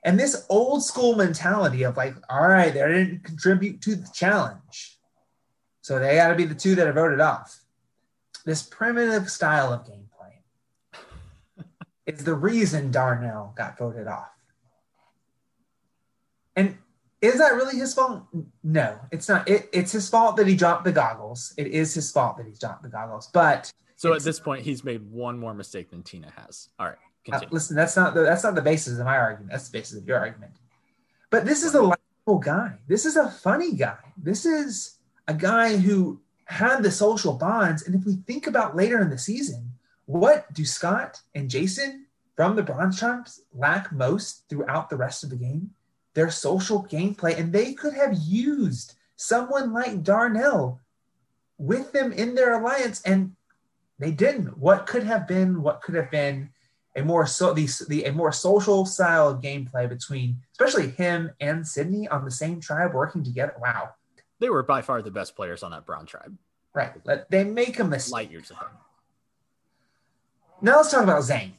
And 0.04 0.20
this 0.20 0.46
old 0.50 0.84
school 0.84 1.16
mentality 1.16 1.84
of 1.84 1.96
like, 1.96 2.16
all 2.30 2.48
right, 2.48 2.74
they 2.74 2.80
didn't 2.80 3.24
contribute 3.24 3.82
to 3.84 3.96
the 3.96 4.10
challenge. 4.14 4.98
So 5.82 6.00
they 6.00 6.16
got 6.16 6.30
to 6.30 6.36
be 6.36 6.46
the 6.46 6.56
two 6.56 6.76
that 6.76 6.88
are 6.88 6.94
voted 6.94 7.22
off. 7.22 7.62
This 8.46 8.64
primitive 8.64 9.30
style 9.30 9.72
of 9.72 9.86
gameplay 9.86 11.66
is 12.06 12.24
the 12.24 12.34
reason 12.34 12.92
Darnell 12.92 13.54
got 13.56 13.78
voted 13.78 14.08
off. 14.08 14.30
And 16.56 16.78
is 17.22 17.38
that 17.38 17.54
really 17.54 17.78
his 17.78 17.94
fault? 17.94 18.24
No, 18.64 19.00
it's 19.12 19.30
not. 19.30 19.48
It, 19.48 19.70
it's 19.72 19.94
his 19.94 20.10
fault 20.10 20.36
that 20.36 20.46
he 20.46 20.56
dropped 20.56 20.84
the 20.84 20.92
goggles. 20.92 21.54
It 21.58 21.68
is 21.68 21.94
his 21.94 22.12
fault 22.12 22.38
that 22.38 22.46
he 22.46 22.52
dropped 22.60 22.84
the 22.84 22.90
goggles. 22.90 23.30
But 23.34 23.72
So 23.96 24.14
at 24.14 24.24
this 24.24 24.40
point, 24.42 24.64
he's 24.64 24.84
made 24.84 25.10
one 25.10 25.40
more 25.40 25.54
mistake 25.54 25.90
than 25.90 26.04
Tina 26.04 26.32
has. 26.36 26.68
All 26.78 26.88
right, 26.88 26.98
Uh, 27.32 27.40
listen, 27.52 27.76
that's 27.76 27.96
not 27.96 28.14
the, 28.14 28.24
that's 28.24 28.44
not 28.44 28.56
the 28.56 28.62
basis 28.62 29.00
of 29.00 29.06
my 29.06 29.18
argument. 29.18 29.52
That's 29.52 29.70
the 29.70 29.78
basis 29.78 29.98
of 30.00 30.08
your 30.08 30.20
argument. 30.20 30.52
But 31.30 31.46
this 31.46 31.64
is 31.64 31.74
a 31.74 31.82
likable 31.82 32.40
guy. 32.40 32.78
This 32.88 33.06
is 33.06 33.16
a 33.16 33.30
funny 33.30 33.74
guy. 33.74 33.98
This 34.18 34.46
is 34.46 34.98
a 35.28 35.34
guy 35.34 35.78
who 35.78 36.20
had 36.46 36.84
the 36.84 36.92
social 36.92 37.34
bonds. 37.34 37.84
And 37.84 37.96
if 37.96 38.06
we 38.06 38.16
think 38.28 38.48
about 38.48 38.76
later 38.76 39.02
in 39.02 39.10
the 39.10 39.18
season, 39.18 39.72
what 40.06 40.52
do 40.54 40.66
Scot 40.66 41.22
and 41.34 41.50
Jason 41.50 42.06
from 42.36 42.56
the 42.56 42.64
Brawn 42.64 42.92
Tribes 42.92 43.42
lack 43.54 43.92
most 43.92 44.44
throughout 44.50 44.90
the 44.90 44.98
rest 44.98 45.24
of 45.24 45.30
the 45.30 45.38
game? 45.38 45.72
Their 46.14 46.30
social 46.30 46.84
gameplay. 46.84 47.40
And 47.40 47.52
they 47.52 47.74
could 47.74 47.94
have 47.94 48.14
used 48.22 48.96
someone 49.16 49.72
like 49.72 50.04
Darnell 50.04 50.82
with 51.58 51.92
them 51.94 52.12
in 52.12 52.36
their 52.36 52.60
alliance, 52.60 53.02
and 53.04 53.36
they 53.98 54.12
didn't. 54.12 54.58
What 54.58 54.86
could 54.86 55.04
have 55.04 55.28
been? 55.28 55.62
What 55.62 55.82
could 55.82 55.96
have 55.96 56.12
been? 56.12 56.50
A 56.96 57.04
more 57.04 57.26
so 57.26 57.54
the, 57.54 57.68
the 57.88 58.04
a 58.06 58.12
more 58.12 58.32
social 58.32 58.86
style 58.86 59.28
of 59.30 59.42
gameplay 59.42 59.90
between 59.90 60.38
especially 60.52 60.92
him 60.92 61.32
and 61.40 61.68
Cydney 61.68 62.08
on 62.08 62.24
the 62.24 62.32
same 62.32 62.60
tribe 62.60 62.94
working 62.94 63.24
together. 63.24 63.56
Wow. 63.60 63.90
They 64.40 64.50
were 64.50 64.64
by 64.64 64.82
far 64.82 65.02
the 65.02 65.10
best 65.10 65.36
players 65.36 65.64
on 65.64 65.72
that 65.72 65.86
Brawn 65.86 66.06
tribe, 66.06 66.38
Right. 66.74 66.92
Let 67.06 67.30
they 67.32 67.44
make 67.44 67.80
a 67.80 67.84
mistake. 67.84 68.14
light 68.14 68.32
years 68.32 68.52
ahead. 68.52 68.68
Now 70.62 70.78
let's 70.78 70.92
talk 70.92 71.04
about 71.04 71.24
Zane. 71.24 71.54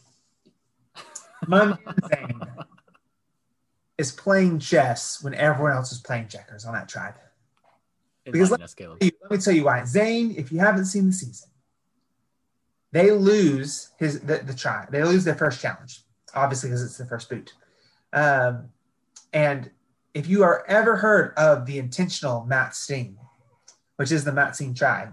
My 1.46 1.64
man 1.66 1.78
Zane 2.08 2.40
is 3.98 4.12
playing 4.12 4.58
chess 4.60 5.22
when 5.22 5.34
everyone 5.34 5.72
else 5.72 5.92
is 5.92 5.98
playing 6.00 6.28
checkers 6.28 6.64
on 6.64 6.74
that 6.74 6.88
tribe. 6.88 7.14
Because 8.24 8.52
us, 8.52 8.74
Caleb. 8.74 8.98
Let 9.02 9.30
me 9.30 9.38
tell 9.38 9.52
you 9.52 9.64
why. 9.64 9.84
Zane, 9.84 10.34
if 10.36 10.50
you 10.50 10.58
haven't 10.58 10.86
seen 10.86 11.06
the 11.06 11.12
season, 11.12 11.48
they 12.94 13.10
lose 13.10 13.90
his 13.98 14.20
the, 14.20 14.38
the 14.38 14.54
tribe. 14.54 14.92
They 14.92 15.02
lose 15.02 15.24
their 15.24 15.34
first 15.34 15.60
challenge, 15.60 16.02
obviously 16.32 16.70
because 16.70 16.84
it's 16.84 16.96
the 16.96 17.06
first 17.06 17.28
boot. 17.28 17.52
Um, 18.12 18.68
and 19.32 19.70
if 20.14 20.28
you 20.28 20.44
are 20.44 20.64
ever 20.68 20.94
heard 20.96 21.34
of 21.36 21.66
the 21.66 21.78
intentional 21.78 22.46
Matsing, 22.48 23.16
which 23.96 24.12
is 24.12 24.22
the 24.22 24.30
Matsing 24.30 24.76
tribe, 24.76 25.12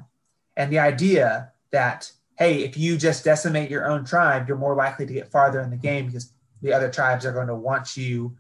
and 0.56 0.72
the 0.72 0.78
idea 0.78 1.52
that 1.72 2.12
hey, 2.38 2.63
if 2.63 2.78
you 2.78 2.98
just 2.98 3.24
decimate 3.24 3.70
your 3.70 3.88
own 3.88 4.06
tribe, 4.06 4.48
you're 4.48 4.58
more 4.58 4.76
likely 4.76 5.06
to 5.08 5.13
get 5.13 5.32
farther 5.32 5.60
in 5.60 5.72
the 5.72 5.78
game 5.78 6.06
because 6.06 6.34
the 6.62 6.72
other 6.72 6.89
tribes 6.89 7.26
are 7.26 7.34
going 7.34 7.48
to 7.48 7.56
want 7.56 7.98
you 7.98 8.38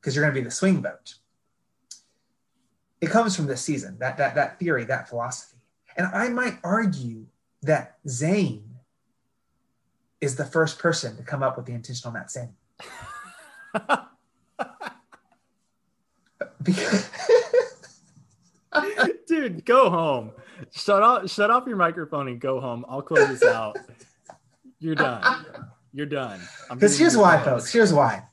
because 0.00 0.14
you're 0.14 0.24
going 0.24 0.34
to 0.34 0.40
be 0.40 0.44
the 0.44 0.50
swing 0.50 0.80
vote 0.80 1.14
it 3.04 3.10
comes 3.10 3.36
from 3.36 3.46
this 3.46 3.60
season 3.60 3.96
that 3.98 4.16
that 4.16 4.34
that 4.34 4.58
theory 4.58 4.84
that 4.84 5.08
philosophy 5.08 5.58
and 5.96 6.06
i 6.08 6.28
might 6.28 6.56
argue 6.64 7.26
that 7.64 7.98
zane 8.08 8.70
is 10.20 10.36
the 10.36 10.44
first 10.44 10.78
person 10.78 11.16
to 11.16 11.22
come 11.22 11.42
up 11.42 11.56
with 11.56 11.66
the 11.66 11.72
intentional 11.72 12.14
Matsing 12.14 12.50
because 16.62 17.10
Dude, 19.28 19.64
go 19.64 19.88
home. 19.88 20.32
Shut 20.72 21.02
off 21.02 21.30
shut 21.30 21.50
off 21.50 21.64
your 21.66 21.76
microphone 21.76 22.28
and 22.28 22.40
go 22.40 22.60
home. 22.60 22.84
I'll 22.88 23.02
close 23.02 23.28
this 23.28 23.44
out. 23.44 23.76
You're 24.80 24.96
done. 24.96 25.46
You're 25.92 26.06
done. 26.06 26.40
Because 26.70 26.98
here's 26.98 27.16
why, 27.16 27.42
folks. 27.42 27.72
Here's 27.72 27.92
why. 27.92 28.24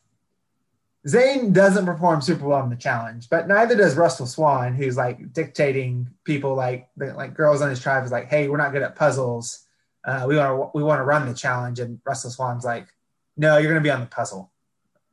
Zane 1.07 1.51
doesn't 1.51 1.85
perform 1.85 2.21
super 2.21 2.45
well 2.47 2.63
in 2.63 2.69
the 2.69 2.75
challenge, 2.75 3.27
but 3.29 3.47
neither 3.47 3.75
does 3.75 3.95
Russell 3.95 4.27
Swan, 4.27 4.75
who's 4.75 4.97
like 4.97 5.33
dictating 5.33 6.07
people 6.23 6.53
like 6.55 6.89
like 6.95 7.33
girls 7.33 7.61
on 7.61 7.69
his 7.69 7.79
tribe 7.79 8.03
is 8.05 8.11
like, 8.11 8.27
hey, 8.29 8.47
we're 8.47 8.57
not 8.57 8.71
good 8.71 8.83
at 8.83 8.95
puzzles. 8.95 9.65
Uh, 10.05 10.25
we 10.27 10.37
want 10.37 10.49
to 10.49 10.77
we 10.77 10.83
want 10.83 10.99
to 10.99 11.03
run 11.03 11.27
the 11.27 11.33
challenge, 11.33 11.79
and 11.79 11.99
Russell 12.05 12.29
Swan's 12.29 12.63
like, 12.63 12.87
no, 13.35 13.57
you're 13.57 13.71
going 13.71 13.81
to 13.81 13.87
be 13.87 13.91
on 13.91 14.01
the 14.01 14.05
puzzle. 14.05 14.51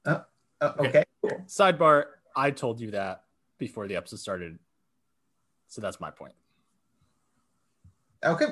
Oh, 0.05 0.23
oh, 0.61 0.75
Okay. 0.81 1.05
okay. 1.25 1.37
Sidebar, 1.47 2.05
I 2.37 2.51
told 2.51 2.81
you 2.81 2.91
that 2.91 3.25
before 3.59 3.87
the 3.89 3.97
episode 3.97 4.19
started. 4.19 4.59
So 5.69 5.81
that's 5.81 6.01
my 6.01 6.11
point. 6.11 6.35
Okay. 8.25 8.47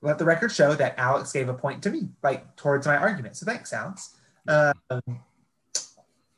Let 0.00 0.18
the 0.18 0.24
record 0.24 0.52
show 0.52 0.74
that 0.74 0.94
Alex 0.96 1.32
gave 1.32 1.48
a 1.48 1.54
point 1.54 1.82
to 1.82 1.90
me, 1.90 2.08
like 2.22 2.54
towards 2.56 2.86
my 2.86 2.96
argument. 2.96 3.36
So 3.36 3.46
thanks, 3.46 3.72
Alex. 3.72 4.16
Um, 4.46 4.74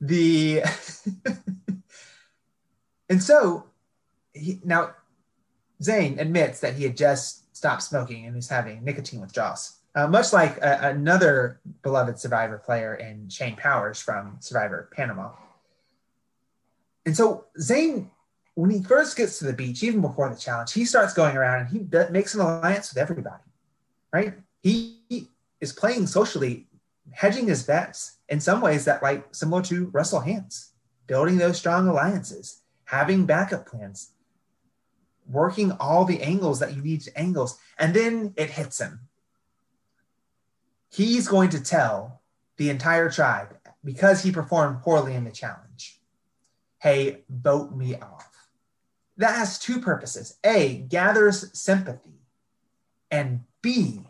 the 0.06 0.62
and 3.08 3.22
so 3.22 3.66
he, 4.32 4.60
now 4.64 4.94
Zane 5.82 6.18
admits 6.18 6.60
that 6.60 6.74
he 6.74 6.84
had 6.84 6.96
just 6.96 7.56
stopped 7.56 7.82
smoking 7.82 8.26
and 8.26 8.36
is 8.36 8.48
having 8.48 8.84
nicotine 8.84 9.20
withdrawals, 9.20 9.78
uh, 9.94 10.06
much 10.06 10.32
like 10.32 10.56
a, 10.58 10.78
another 10.82 11.60
beloved 11.82 12.18
Survivor 12.18 12.58
player 12.58 12.94
in 12.94 13.28
Shane 13.28 13.56
Powers 13.56 14.00
from 14.00 14.36
Survivor 14.40 14.88
Panama. 14.94 15.30
And 17.06 17.16
so 17.16 17.44
Zane 17.60 18.10
when 18.54 18.70
he 18.70 18.82
first 18.82 19.16
gets 19.16 19.38
to 19.38 19.44
the 19.46 19.52
beach, 19.52 19.82
even 19.82 20.00
before 20.00 20.28
the 20.28 20.36
challenge, 20.36 20.72
he 20.72 20.84
starts 20.84 21.12
going 21.12 21.36
around 21.36 21.60
and 21.60 21.68
he 21.70 22.12
makes 22.12 22.34
an 22.34 22.40
alliance 22.40 22.92
with 22.92 23.02
everybody, 23.02 23.42
right? 24.12 24.34
He 24.62 25.28
is 25.60 25.72
playing 25.72 26.06
socially, 26.06 26.66
hedging 27.12 27.46
his 27.46 27.62
bets 27.62 28.18
in 28.28 28.40
some 28.40 28.60
ways 28.60 28.84
that 28.84 29.02
like 29.02 29.34
similar 29.34 29.62
to 29.62 29.86
Russell 29.86 30.20
Hantz, 30.20 30.70
building 31.06 31.36
those 31.36 31.58
strong 31.58 31.88
alliances, 31.88 32.62
having 32.84 33.26
backup 33.26 33.66
plans, 33.66 34.12
working 35.26 35.72
all 35.72 36.04
the 36.04 36.22
angles 36.22 36.60
that 36.60 36.74
you 36.74 36.82
need 36.82 37.00
to 37.02 37.18
angles, 37.18 37.58
and 37.78 37.94
then 37.94 38.34
it 38.36 38.50
hits 38.50 38.80
him. 38.80 39.00
He's 40.90 41.28
going 41.28 41.50
to 41.50 41.62
tell 41.62 42.22
the 42.56 42.70
entire 42.70 43.10
tribe 43.10 43.56
because 43.84 44.22
he 44.22 44.30
performed 44.30 44.82
poorly 44.82 45.14
in 45.14 45.24
the 45.24 45.30
challenge. 45.30 46.00
Hey, 46.78 47.24
vote 47.28 47.74
me 47.74 47.96
off 47.96 48.34
that 49.16 49.36
has 49.36 49.58
two 49.58 49.80
purposes. 49.80 50.38
A, 50.44 50.78
gathers 50.88 51.56
sympathy, 51.58 52.20
and 53.10 53.44
B, 53.62 54.02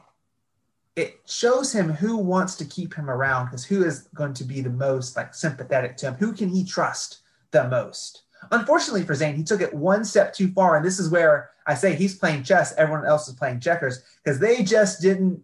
it 0.97 1.21
shows 1.27 1.73
him 1.73 1.89
who 1.89 2.17
wants 2.17 2.55
to 2.57 2.65
keep 2.65 2.95
him 2.95 3.11
around 3.11 3.47
because 3.47 3.65
who 3.65 3.85
is 3.85 4.09
going 4.15 4.35
to 4.35 4.45
be 4.45 4.61
the 4.61 4.71
most 4.71 5.17
like 5.17 5.35
sympathetic 5.35 5.97
to 5.99 6.07
him? 6.07 6.15
Who 6.15 6.33
can 6.33 6.49
he 6.49 6.65
trust 6.65 7.19
the 7.51 7.69
most? 7.69 8.23
Unfortunately 8.51 9.03
for 9.03 9.15
zane 9.15 9.37
he 9.37 9.43
took 9.43 9.61
it 9.61 9.73
one 9.73 10.05
step 10.05 10.35
too 10.35 10.49
far, 10.49 10.77
and 10.77 10.85
this 10.85 10.99
is 10.99 11.11
where 11.11 11.51
I 11.67 11.75
say 11.75 11.95
he's 11.95 12.19
playing 12.19 12.45
chess. 12.45 12.75
Everyone 12.77 13.07
else 13.07 13.29
is 13.29 13.35
playing 13.35 13.61
checkers 13.61 14.03
because 14.23 14.39
they 14.39 14.63
just 14.63 15.01
didn't. 15.01 15.43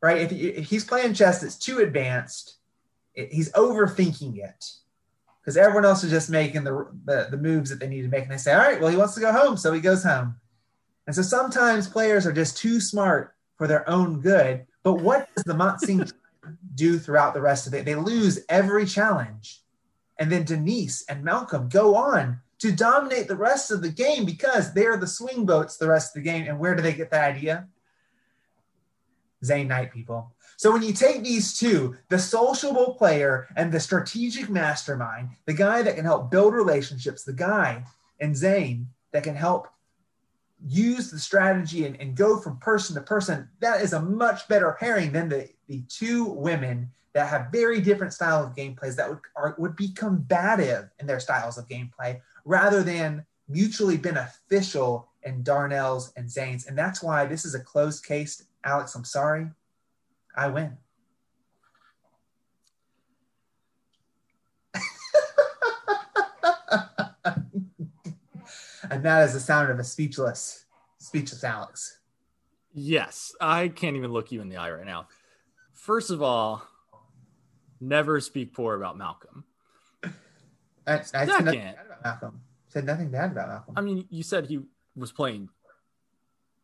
Right? 0.00 0.22
If, 0.22 0.32
if 0.32 0.68
he's 0.68 0.84
playing 0.84 1.14
chess 1.14 1.40
that's 1.40 1.56
too 1.56 1.78
advanced, 1.78 2.56
it, 3.14 3.32
he's 3.32 3.52
overthinking 3.52 4.38
it 4.38 4.72
because 5.40 5.56
everyone 5.56 5.84
else 5.84 6.04
is 6.04 6.10
just 6.10 6.30
making 6.30 6.64
the, 6.64 6.88
the 7.04 7.28
the 7.30 7.36
moves 7.36 7.70
that 7.70 7.80
they 7.80 7.88
need 7.88 8.02
to 8.02 8.08
make, 8.08 8.22
and 8.22 8.32
they 8.32 8.36
say, 8.36 8.52
"All 8.52 8.60
right, 8.60 8.80
well, 8.80 8.90
he 8.90 8.96
wants 8.96 9.14
to 9.14 9.20
go 9.20 9.32
home, 9.32 9.56
so 9.56 9.72
he 9.72 9.80
goes 9.80 10.04
home." 10.04 10.36
And 11.06 11.16
so 11.16 11.22
sometimes 11.22 11.88
players 11.88 12.26
are 12.26 12.32
just 12.32 12.56
too 12.56 12.80
smart 12.80 13.34
for 13.56 13.66
their 13.66 13.88
own 13.88 14.20
good. 14.20 14.66
But 14.82 14.94
what 14.94 15.28
does 15.34 15.44
the 15.44 15.54
tribe 15.54 16.12
do 16.74 16.98
throughout 16.98 17.34
the 17.34 17.40
rest 17.40 17.66
of 17.66 17.74
it? 17.74 17.84
They 17.84 17.94
lose 17.94 18.40
every 18.48 18.86
challenge, 18.86 19.60
and 20.18 20.30
then 20.30 20.44
Denise 20.44 21.04
and 21.08 21.24
Malcolm 21.24 21.68
go 21.68 21.94
on 21.94 22.40
to 22.58 22.72
dominate 22.72 23.26
the 23.26 23.36
rest 23.36 23.70
of 23.70 23.82
the 23.82 23.88
game 23.88 24.24
because 24.24 24.72
they 24.72 24.86
are 24.86 24.96
the 24.96 25.06
swing 25.06 25.44
boats 25.44 25.76
the 25.76 25.88
rest 25.88 26.16
of 26.16 26.22
the 26.22 26.30
game. 26.30 26.46
And 26.46 26.58
where 26.58 26.76
do 26.76 26.82
they 26.82 26.92
get 26.92 27.10
that 27.10 27.34
idea? 27.34 27.66
Zane 29.44 29.68
Knight, 29.68 29.92
people. 29.92 30.32
So 30.56 30.70
when 30.70 30.82
you 30.82 30.92
take 30.92 31.24
these 31.24 31.58
two, 31.58 31.96
the 32.08 32.20
sociable 32.20 32.94
player 32.94 33.48
and 33.56 33.72
the 33.72 33.80
strategic 33.80 34.48
mastermind, 34.48 35.30
the 35.44 35.54
guy 35.54 35.82
that 35.82 35.96
can 35.96 36.04
help 36.04 36.30
build 36.30 36.54
relationships, 36.54 37.24
the 37.24 37.32
guy 37.32 37.84
and 38.20 38.36
Zane 38.36 38.86
that 39.10 39.24
can 39.24 39.34
help 39.34 39.66
use 40.66 41.10
the 41.10 41.18
strategy 41.18 41.86
and, 41.86 42.00
and 42.00 42.16
go 42.16 42.38
from 42.38 42.58
person 42.58 42.94
to 42.94 43.00
person, 43.00 43.48
that 43.60 43.80
is 43.80 43.92
a 43.92 44.02
much 44.02 44.46
better 44.48 44.76
pairing 44.78 45.12
than 45.12 45.28
the, 45.28 45.48
the 45.68 45.82
two 45.88 46.24
women 46.24 46.90
that 47.12 47.28
have 47.28 47.52
very 47.52 47.80
different 47.80 48.12
style 48.12 48.44
of 48.44 48.54
gameplays 48.54 48.96
that 48.96 49.08
would, 49.08 49.18
are, 49.36 49.54
would 49.58 49.76
be 49.76 49.88
combative 49.88 50.88
in 50.98 51.06
their 51.06 51.20
styles 51.20 51.58
of 51.58 51.68
gameplay 51.68 52.18
rather 52.44 52.82
than 52.82 53.24
mutually 53.48 53.96
beneficial 53.96 55.08
in 55.24 55.42
Darnell's 55.42 56.12
and 56.16 56.30
Zane's. 56.30 56.66
And 56.66 56.76
that's 56.76 57.02
why 57.02 57.26
this 57.26 57.44
is 57.44 57.54
a 57.54 57.60
closed 57.60 58.04
case. 58.04 58.42
Alex, 58.64 58.94
I'm 58.94 59.04
sorry. 59.04 59.48
I 60.34 60.48
win. 60.48 60.78
And 68.92 69.02
that 69.04 69.24
is 69.24 69.32
the 69.32 69.40
sound 69.40 69.70
of 69.70 69.78
a 69.78 69.84
speechless, 69.84 70.64
speechless 70.98 71.42
Alex. 71.44 71.98
Yes, 72.74 73.34
I 73.40 73.68
can't 73.68 73.96
even 73.96 74.12
look 74.12 74.32
you 74.32 74.40
in 74.40 74.48
the 74.48 74.56
eye 74.56 74.70
right 74.70 74.86
now. 74.86 75.08
First 75.74 76.10
of 76.10 76.22
all, 76.22 76.62
never 77.80 78.20
speak 78.20 78.54
poor 78.54 78.74
about 78.74 78.96
Malcolm. 78.96 79.44
I, 80.86 80.94
I 80.94 81.00
said 81.02 81.26
nothing 81.26 81.44
Second. 81.46 81.54
bad 81.60 81.78
about 81.86 82.04
Malcolm. 82.04 82.40
Said 82.68 82.84
nothing 82.86 83.10
bad 83.10 83.32
about 83.32 83.48
Malcolm. 83.48 83.74
I 83.76 83.80
mean, 83.82 84.06
you 84.10 84.22
said 84.22 84.46
he 84.46 84.60
was 84.96 85.12
playing 85.12 85.48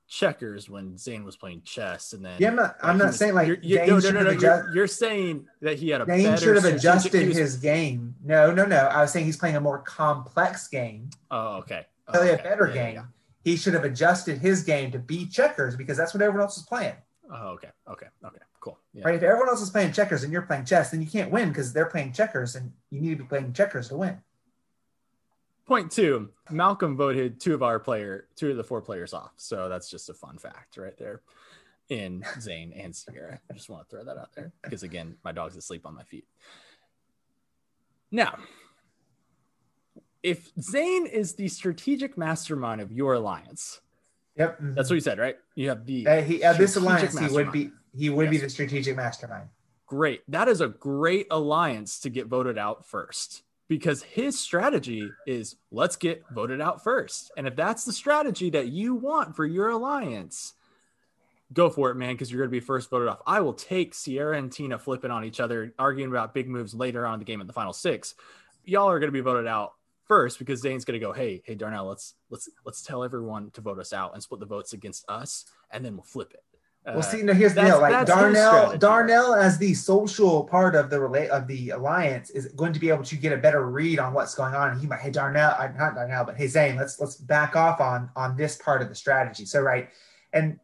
checkers 0.07 0.71
when 0.71 0.97
Zane 0.97 1.25
was 1.25 1.37
playing 1.37 1.61
chess, 1.63 2.15
and 2.15 2.25
then 2.25 2.37
yeah, 2.39 2.49
I'm 2.49 2.57
not. 2.57 2.77
I'm 2.83 2.99
not 2.99 3.07
was- 3.09 3.17
saying 3.17 3.35
like 3.35 3.47
you're, 3.49 3.59
you 3.61 3.77
no, 3.87 3.99
no, 3.99 4.11
no, 4.11 4.23
no. 4.23 4.31
adjust- 4.31 4.43
You're, 4.67 4.75
you're 4.75 4.87
saying 4.87 5.47
that 5.61 5.79
he 5.79 5.91
had 5.91 6.01
a 6.01 6.07
Zane 6.07 6.37
should 6.39 6.55
have 6.57 6.65
adjusted 6.65 7.35
his 7.37 7.57
game. 7.57 8.15
No, 8.25 8.51
no, 8.51 8.65
no. 8.65 8.77
I 8.79 9.03
was 9.03 9.13
saying 9.13 9.27
he's 9.27 9.37
playing 9.37 9.57
a 9.57 9.61
more 9.61 9.79
complex 9.81 10.69
game, 10.69 11.11
Oh, 11.31 11.57
okay. 11.59 11.87
Play 12.09 12.33
a 12.35 12.37
better 12.39 12.69
yeah, 12.69 12.75
game. 12.75 12.95
yeah. 12.95 13.05
He 13.45 13.57
should 13.57 13.75
have 13.75 13.85
adjusted 13.85 14.39
his 14.39 14.63
game 14.63 14.91
to 14.93 14.99
be 14.99 15.27
checkers 15.27 15.77
because 15.77 15.97
that's 15.97 16.13
what 16.13 16.23
everyone 16.23 16.43
else 16.43 16.57
is 16.57 16.65
playing. 16.65 16.97
Oh, 17.33 17.49
okay. 17.49 17.71
Okay. 17.89 18.07
Okay. 18.25 18.39
Cool. 18.61 18.79
Yeah. 18.93 19.05
Right? 19.05 19.15
If 19.15 19.23
everyone 19.23 19.49
else 19.49 19.63
is 19.63 19.71
playing 19.71 19.93
checkers 19.93 20.23
and 20.23 20.33
you're 20.33 20.43
playing 20.43 20.65
chess, 20.65 20.91
then 20.91 21.01
you 21.01 21.07
can't 21.07 21.31
win 21.31 21.49
because 21.49 21.73
they're 21.73 21.87
playing 21.87 22.13
checkers 22.13 22.57
and 22.57 22.73
you 22.91 23.01
need 23.01 23.19
to 23.19 23.25
be 23.25 23.29
playing 23.29 23.53
checkers 23.53 23.89
to 23.89 23.97
win. 23.97 24.19
Point 25.67 25.93
two: 25.93 26.31
Malcolm 26.51 26.97
voted 26.97 27.41
two 27.41 27.53
of 27.53 27.63
our 27.63 27.79
player, 27.79 28.27
two 28.37 28.51
of 28.51 28.57
the 28.57 28.65
four 28.65 28.81
players 28.81 29.13
off. 29.13 29.33
So 29.37 29.69
that's 29.69 29.91
just 29.91 30.09
a 30.09 30.15
fun 30.15 30.39
fact 30.39 30.79
right 30.79 30.97
there. 30.97 31.21
In 31.91 32.25
Zane 32.41 32.73
and 32.73 32.95
Sierra, 32.97 33.39
I 33.51 33.55
just 33.55 33.69
want 33.69 33.89
to 33.89 33.95
throw 33.95 34.05
that 34.05 34.19
out 34.19 34.35
there 34.35 34.53
because 34.63 34.83
again, 34.83 35.17
my 35.25 35.33
dog's 35.33 35.57
asleep 35.57 35.85
on 35.85 35.95
my 35.95 36.05
feet. 36.05 36.27
Now, 38.11 38.39
if 40.23 40.51
Zane 40.61 41.07
is 41.07 41.35
the 41.35 41.49
strategic 41.49 42.19
mastermind 42.19 42.81
of 42.81 42.93
your 42.93 43.15
alliance, 43.15 43.81
Yep. 44.37 44.59
that's 44.61 44.89
what 44.91 44.95
you 44.95 45.01
said, 45.01 45.19
right? 45.19 45.37
You 45.55 45.69
have 45.69 45.85
the 45.85 46.07
Uh, 46.07 46.23
he, 46.23 46.43
uh, 46.45 46.53
this 46.53 46.77
alliance, 46.77 47.19
he 47.19 47.29
would 47.29 47.51
be 47.53 47.71
he 47.97 48.11
would 48.11 48.31
be 48.31 48.39
the 48.39 48.49
strategic 48.51 48.97
mastermind. 48.97 49.49
great. 49.87 50.23
That 50.29 50.47
is 50.49 50.61
a 50.61 50.69
great 50.69 51.27
alliance 51.31 52.01
to 52.01 52.11
get 52.11 52.27
voted 52.27 52.59
out 52.59 52.87
first 52.87 53.43
because 53.69 54.03
his 54.03 54.39
strategy 54.39 55.11
is 55.27 55.57
let's 55.73 55.97
get 55.97 56.23
voted 56.31 56.61
out 56.61 56.85
first. 56.85 57.33
And 57.37 57.47
if 57.49 57.57
that's 57.57 57.85
the 57.85 57.93
strategy 57.93 58.51
that 58.51 58.69
you 58.69 58.95
want 58.95 59.35
for 59.35 59.47
your 59.47 59.71
alliance, 59.71 60.55
go 61.53 61.71
for 61.71 61.91
it, 61.91 61.95
man, 61.97 62.15
because 62.15 62.31
you're 62.31 62.41
going 62.43 62.51
to 62.51 62.61
be 62.61 62.65
first 62.65 62.91
voted 62.91 63.09
off. 63.09 63.21
I 63.27 63.41
will 63.41 63.55
take 63.55 63.95
Sierra 63.95 64.37
and 64.39 64.53
Tina 64.53 64.79
flipping 64.79 65.11
on 65.11 65.25
each 65.25 65.41
other, 65.41 65.73
arguing 65.79 66.11
about 66.11 66.35
big 66.35 66.49
moves 66.49 66.75
later 66.75 67.07
on 67.07 67.15
in 67.15 67.19
the 67.21 67.25
game 67.25 67.41
in 67.41 67.47
the 67.47 67.53
final 67.53 67.73
six. 67.73 68.15
Y'all 68.65 68.89
are 68.91 68.99
going 69.01 69.09
to 69.09 69.13
be 69.13 69.21
voted 69.21 69.47
out 69.47 69.73
first 70.09 70.39
because 70.39 70.61
Zane's 70.61 70.85
going 70.85 70.99
to 70.99 71.07
go, 71.07 71.13
hey, 71.13 71.43
hey, 71.45 71.55
Darnell, 71.55 71.87
let's 71.87 72.15
let's 72.31 72.49
let's 72.65 72.83
tell 72.83 73.05
everyone 73.05 73.51
to 73.53 73.61
vote 73.61 73.79
us 73.79 73.93
out 73.93 74.15
and 74.15 74.23
split 74.23 74.41
the 74.41 74.47
votes 74.47 74.73
against 74.73 75.05
us, 75.09 75.45
and 75.71 75.85
then 75.85 75.95
we'll 75.95 76.05
flip 76.05 76.33
it. 76.35 76.43
Well, 76.87 77.01
Uh, 77.01 77.03
see, 77.03 77.23
no, 77.23 77.35
here's 77.35 77.55
the 77.55 77.63
deal. 77.63 77.81
Like 77.81 78.07
Darnell. 78.07 78.79
Darnell 78.79 79.35
as 79.35 79.59
the 79.59 79.75
social 79.75 80.45
part 80.45 80.75
of 80.75 80.89
the 80.89 80.99
relate 80.99 81.29
of 81.29 81.47
the 81.47 81.71
alliance 81.71 82.31
is 82.31 82.47
going 82.53 82.73
to 82.73 82.81
be 82.81 82.89
able 82.89 83.05
to 83.05 83.17
get 83.17 83.33
a 83.33 83.37
better 83.37 83.69
read 83.71 83.99
on 83.99 84.15
what's 84.15 84.35
going 84.35 84.55
on. 84.55 84.71
And 84.71 84.81
he 84.81 84.87
might, 84.87 85.01
hey 85.01 85.11
Darnell, 85.11 85.55
I, 85.59 85.71
not 85.77 85.95
Darnell, 85.95 86.25
but 86.25 86.37
hey 86.37 86.47
Zane, 86.47 86.77
let's 86.77 86.99
let's 86.99 87.17
back 87.17 87.57
off 87.57 87.81
on 87.81 88.11
on 88.17 88.37
this 88.37 88.57
part 88.57 88.81
of 88.81 88.89
the 88.89 88.95
strategy. 88.95 89.45
So 89.45 89.61
right, 89.61 89.91
and 90.33 90.59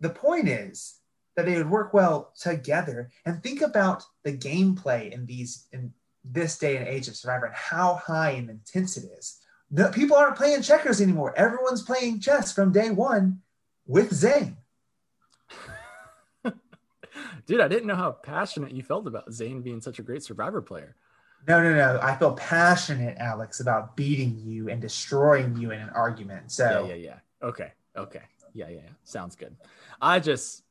the 0.00 0.10
point 0.10 0.48
is 0.48 0.96
that 1.36 1.46
they 1.46 1.56
would 1.56 1.70
work 1.70 1.94
well 1.94 2.32
together. 2.40 3.10
And 3.24 3.42
think 3.42 3.60
about 3.60 4.02
the 4.24 4.32
gameplay 4.32 5.12
in 5.12 5.26
these 5.26 5.66
in 5.72 5.92
this 6.24 6.58
day 6.58 6.76
and 6.76 6.88
age 6.88 7.08
of 7.08 7.16
Survivor 7.16 7.46
and 7.46 7.54
how 7.54 7.94
high 7.94 8.30
and 8.30 8.48
intense 8.50 8.96
it 8.96 9.04
is. 9.18 9.40
the 9.70 9.88
people 9.88 10.16
aren't 10.16 10.36
playing 10.36 10.62
checkers 10.62 11.00
anymore. 11.00 11.34
Everyone's 11.36 11.82
playing 11.82 12.20
chess 12.20 12.52
from 12.52 12.72
day 12.72 12.90
one 12.90 13.40
with 13.86 14.12
Zane. 14.14 14.56
Dude, 17.46 17.60
I 17.60 17.68
didn't 17.68 17.86
know 17.86 17.96
how 17.96 18.12
passionate 18.12 18.72
you 18.72 18.82
felt 18.82 19.06
about 19.06 19.32
Zane 19.32 19.62
being 19.62 19.80
such 19.80 19.98
a 19.98 20.02
great 20.02 20.22
survivor 20.22 20.62
player. 20.62 20.96
No, 21.46 21.62
no, 21.62 21.74
no. 21.74 21.98
I 22.02 22.16
feel 22.16 22.32
passionate, 22.32 23.18
Alex, 23.18 23.60
about 23.60 23.96
beating 23.96 24.38
you 24.38 24.70
and 24.70 24.80
destroying 24.80 25.56
you 25.56 25.72
in 25.72 25.80
an 25.80 25.90
argument. 25.90 26.50
So 26.50 26.86
Yeah, 26.86 26.94
yeah, 26.94 27.04
yeah. 27.42 27.46
Okay. 27.46 27.72
Okay. 27.96 28.22
Yeah, 28.54 28.68
yeah, 28.68 28.76
yeah. 28.84 28.90
Sounds 29.02 29.36
good. 29.36 29.54
I 30.00 30.20
just 30.20 30.62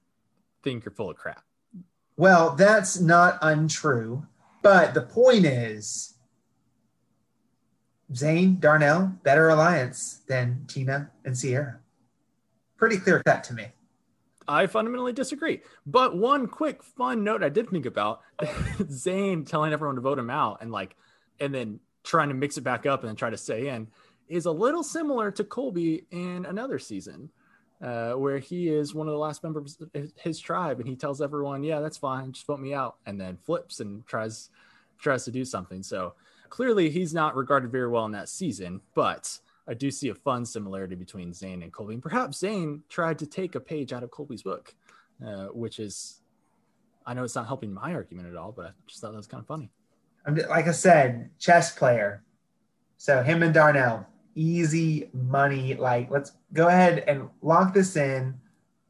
think 0.63 0.85
you're 0.85 0.91
full 0.93 1.11
of 1.11 1.17
crap. 1.17 1.43
Well, 2.17 2.55
that's 2.55 2.99
not 2.99 3.37
untrue. 3.41 4.25
But 4.63 4.93
the 4.93 5.02
point 5.02 5.45
is, 5.45 6.15
Zane, 8.15 8.60
Darnell, 8.60 9.13
better 9.23 9.49
alliance 9.49 10.21
than 10.28 10.63
Tina 10.67 11.12
and 11.26 11.38
Sierra. 11.38 11.80
Pretty 12.78 12.97
clear 12.97 13.21
cut 13.23 13.43
to 13.45 13.54
me. 13.54 13.67
I 14.47 14.67
fundamentally 14.67 15.13
disagree. 15.13 15.62
But 15.86 16.17
one 16.17 16.47
quick 16.47 16.82
fun 16.82 17.23
note 17.23 17.43
I 17.43 17.49
did 17.49 17.69
think 17.69 17.86
about 17.86 18.21
Zane 18.89 19.45
telling 19.45 19.73
everyone 19.73 19.95
to 19.95 20.02
vote 20.02 20.19
him 20.19 20.30
out 20.30 20.60
and 20.62 20.71
like, 20.71 20.95
and 21.39 21.54
then 21.54 21.80
trying 22.04 22.30
to 22.30 22.36
mix 22.36 22.58
it 22.58 22.63
back 22.63 22.86
up 22.86 23.02
and 23.02 23.10
then 23.10 23.15
try 23.15 23.30
to 23.30 23.38
stay 23.38 23.67
in 23.69 23.88
is 24.28 24.45
a 24.45 24.52
little 24.52 24.84
similar 24.84 25.32
to 25.32 25.43
Colby 25.43 26.06
in 26.12 26.45
another 26.45 26.80
season. 26.80 27.30
Uh, 27.83 28.13
where 28.13 28.39
he 28.39 28.69
is 28.69 28.95
one 28.95 29.07
of 29.07 29.11
the 29.11 29.19
last 29.19 29.43
members 29.43 29.77
of 29.81 30.13
his 30.15 30.39
tribe, 30.39 30.79
and 30.79 30.87
he 30.87 30.95
tells 30.95 31.21
everyone, 31.21 31.63
"Yeah, 31.63 31.81
that's 31.81 31.97
fine, 31.97 32.31
just 32.31 32.47
vote 32.47 32.61
me 32.61 32.73
out," 32.73 32.95
and 33.05 33.19
then 33.19 33.35
flips 33.35 33.81
and 33.81 34.07
tries 34.07 34.49
tries 34.99 35.25
to 35.25 35.31
do 35.31 35.43
something. 35.43 35.83
So 35.83 36.13
clearly, 36.49 36.89
he's 36.89 37.13
not 37.13 37.35
regarded 37.35 37.71
very 37.71 37.89
well 37.89 38.05
in 38.05 38.13
that 38.13 38.29
season. 38.29 38.79
But 38.95 39.37
I 39.67 39.73
do 39.73 39.91
see 39.91 40.09
a 40.09 40.15
fun 40.15 40.45
similarity 40.45 40.95
between 40.95 41.33
Zane 41.33 41.61
and 41.61 41.73
Colby. 41.73 41.95
And 41.95 42.03
perhaps 42.03 42.39
Zane 42.39 42.83
tried 42.89 43.19
to 43.19 43.25
take 43.25 43.55
a 43.55 43.59
page 43.59 43.91
out 43.91 44.03
of 44.03 44.11
Colby's 44.11 44.43
book, 44.43 44.75
uh, 45.25 45.47
which 45.47 45.79
is, 45.79 46.21
I 47.05 47.13
know 47.13 47.23
it's 47.23 47.35
not 47.35 47.47
helping 47.47 47.73
my 47.73 47.93
argument 47.93 48.29
at 48.29 48.35
all, 48.35 48.51
but 48.51 48.67
I 48.67 48.71
just 48.87 49.01
thought 49.01 49.11
that 49.11 49.17
was 49.17 49.27
kind 49.27 49.41
of 49.41 49.47
funny. 49.47 49.71
Like 50.49 50.67
I 50.67 50.71
said, 50.71 51.31
chess 51.37 51.77
player. 51.77 52.23
So 52.97 53.23
him 53.23 53.43
and 53.43 53.53
Darnell, 53.53 54.07
easy 54.35 55.09
money. 55.13 55.75
Like, 55.75 56.09
let's 56.09 56.33
go 56.53 56.67
ahead 56.67 57.03
and 57.07 57.29
lock 57.41 57.73
this 57.73 57.95
in. 57.95 58.35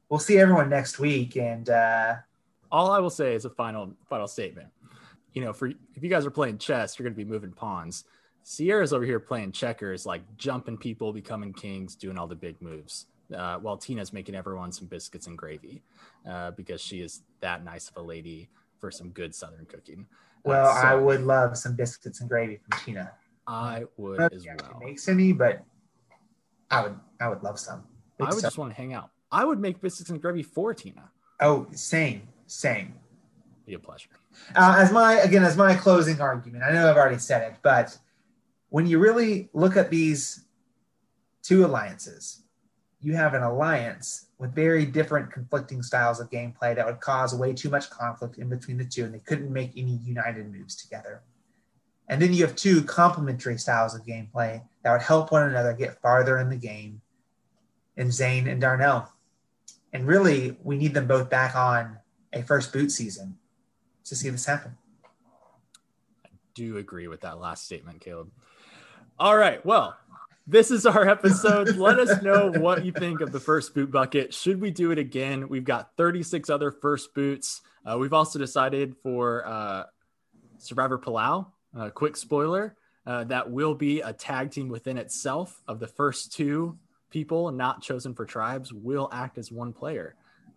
We'll 0.09 0.19
see 0.19 0.37
everyone 0.37 0.69
next 0.69 0.99
week. 0.99 1.37
And 1.37 1.69
uh, 1.69 2.15
All 2.71 2.91
I 2.91 2.99
will 2.99 3.09
say 3.09 3.35
is 3.35 3.45
a 3.45 3.49
final 3.49 3.93
final 4.09 4.27
statement. 4.27 4.67
You 5.33 5.43
know, 5.43 5.53
for 5.53 5.67
if 5.67 6.03
you 6.03 6.09
guys 6.09 6.25
are 6.25 6.31
playing 6.31 6.59
chess, 6.59 6.97
you're 6.97 7.03
going 7.03 7.13
to 7.13 7.25
be 7.25 7.29
moving 7.29 7.51
pawns. 7.51 8.05
Sierra's 8.43 8.93
over 8.93 9.05
here 9.05 9.19
playing 9.19 9.53
checkers, 9.53 10.05
like 10.05 10.21
jumping 10.37 10.77
people, 10.77 11.13
becoming 11.13 11.53
kings, 11.53 11.95
doing 11.95 12.17
all 12.17 12.27
the 12.27 12.35
big 12.35 12.61
moves. 12.61 13.07
Uh, 13.33 13.57
while 13.57 13.77
Tina's 13.77 14.13
making 14.13 14.35
everyone 14.35 14.71
some 14.71 14.85
biscuits 14.85 15.25
and 15.25 15.37
gravy 15.37 15.81
uh, 16.29 16.51
because 16.51 16.79
she 16.81 16.99
is 16.99 17.21
that 17.39 17.63
nice 17.63 17.89
of 17.89 17.97
a 17.97 18.01
lady 18.01 18.49
for 18.77 18.91
some 18.91 19.09
good 19.09 19.33
Southern 19.33 19.65
cooking. 19.65 20.05
Uh, 20.45 20.49
well, 20.49 20.75
so 20.75 20.87
I 20.87 20.93
would 20.93 21.21
love 21.21 21.57
some 21.57 21.73
biscuits 21.75 22.19
and 22.19 22.29
gravy 22.29 22.57
from 22.57 22.79
Tina. 22.83 23.11
I 23.47 23.83
would 23.97 24.19
I 24.19 24.29
as 24.31 24.45
well. 24.45 24.79
makes 24.83 25.07
any, 25.07 25.33
but 25.33 25.63
I 26.71 26.83
would. 26.83 26.95
I 27.19 27.29
would 27.29 27.43
love 27.43 27.59
some. 27.59 27.83
I 28.19 28.33
would 28.33 28.41
just 28.41 28.57
want 28.57 28.71
to 28.71 28.75
hang 28.75 28.93
out. 28.93 29.09
I 29.31 29.45
would 29.45 29.59
make 29.59 29.81
biscuits 29.81 30.09
and 30.09 30.21
gravy 30.21 30.43
for 30.43 30.73
Tina. 30.73 31.09
Oh, 31.41 31.67
same, 31.71 32.27
same. 32.45 32.95
Be 33.65 33.73
a 33.73 33.79
pleasure. 33.79 34.09
Uh, 34.55 34.75
as 34.77 34.91
my 34.91 35.13
again 35.15 35.43
as 35.43 35.57
my 35.57 35.75
closing 35.75 36.21
argument, 36.21 36.63
I 36.63 36.71
know 36.71 36.89
I've 36.89 36.97
already 36.97 37.19
said 37.19 37.51
it, 37.51 37.57
but 37.61 37.97
when 38.69 38.87
you 38.87 38.99
really 38.99 39.49
look 39.53 39.77
at 39.77 39.89
these 39.89 40.45
two 41.43 41.65
alliances, 41.65 42.43
you 43.01 43.13
have 43.13 43.33
an 43.33 43.43
alliance 43.43 44.27
with 44.39 44.55
very 44.55 44.85
different 44.85 45.31
conflicting 45.31 45.83
styles 45.83 46.19
of 46.19 46.29
gameplay 46.29 46.75
that 46.75 46.85
would 46.85 46.99
cause 46.99 47.35
way 47.35 47.53
too 47.53 47.69
much 47.69 47.89
conflict 47.89 48.37
in 48.37 48.49
between 48.49 48.77
the 48.77 48.85
two, 48.85 49.05
and 49.05 49.13
they 49.13 49.19
couldn't 49.19 49.51
make 49.51 49.71
any 49.77 49.99
united 50.03 50.51
moves 50.51 50.75
together. 50.75 51.21
And 52.09 52.21
then 52.21 52.33
you 52.33 52.45
have 52.45 52.55
two 52.55 52.83
complementary 52.83 53.57
styles 53.57 53.95
of 53.95 54.05
gameplay 54.05 54.61
that 54.83 54.91
would 54.91 55.01
help 55.01 55.31
one 55.31 55.47
another 55.47 55.73
get 55.73 56.01
farther 56.01 56.37
in 56.39 56.49
the 56.49 56.57
game 56.57 57.01
in 57.97 58.11
Zane 58.11 58.47
and 58.47 58.59
Darnell. 58.59 59.11
And 59.93 60.07
really, 60.07 60.57
we 60.63 60.77
need 60.77 60.93
them 60.93 61.07
both 61.07 61.29
back 61.29 61.55
on 61.55 61.97
a 62.33 62.41
first 62.41 62.73
boot 62.73 62.91
season 62.91 63.37
to 64.05 64.15
see 64.15 64.29
this 64.29 64.45
happen. 64.45 64.75
I 66.25 66.29
do 66.55 66.77
agree 66.77 67.07
with 67.07 67.21
that 67.21 67.39
last 67.39 67.65
statement, 67.65 68.01
Caleb. 68.01 68.31
All 69.19 69.37
right. 69.37 69.63
Well, 69.65 69.95
this 70.47 70.71
is 70.71 70.85
our 70.85 71.07
episode. 71.07 71.75
Let 71.77 71.99
us 71.99 72.21
know 72.21 72.51
what 72.51 72.83
you 72.83 72.91
think 72.91 73.21
of 73.21 73.31
the 73.31 73.39
first 73.39 73.73
boot 73.73 73.91
bucket. 73.91 74.33
Should 74.33 74.59
we 74.59 74.71
do 74.71 74.91
it 74.91 74.97
again? 74.97 75.47
We've 75.47 75.63
got 75.63 75.95
36 75.95 76.49
other 76.49 76.71
first 76.71 77.13
boots. 77.13 77.61
Uh, 77.85 77.97
we've 77.97 78.13
also 78.13 78.39
decided 78.39 78.95
for 79.03 79.45
uh, 79.45 79.83
Survivor 80.57 80.97
Palau, 80.97 81.47
uh, 81.77 81.89
quick 81.89 82.15
spoiler, 82.15 82.75
uh, 83.05 83.23
that 83.25 83.49
will 83.49 83.75
be 83.75 84.01
a 84.01 84.13
tag 84.13 84.51
team 84.51 84.69
within 84.69 84.97
itself 84.97 85.61
of 85.67 85.79
the 85.79 85.87
first 85.87 86.31
two 86.31 86.77
people 87.09 87.51
not 87.51 87.81
chosen 87.81 88.13
for 88.13 88.25
tribes 88.25 88.73
will 88.73 89.09
act 89.11 89.37
as 89.37 89.51
one 89.51 89.73
player. 89.73 90.15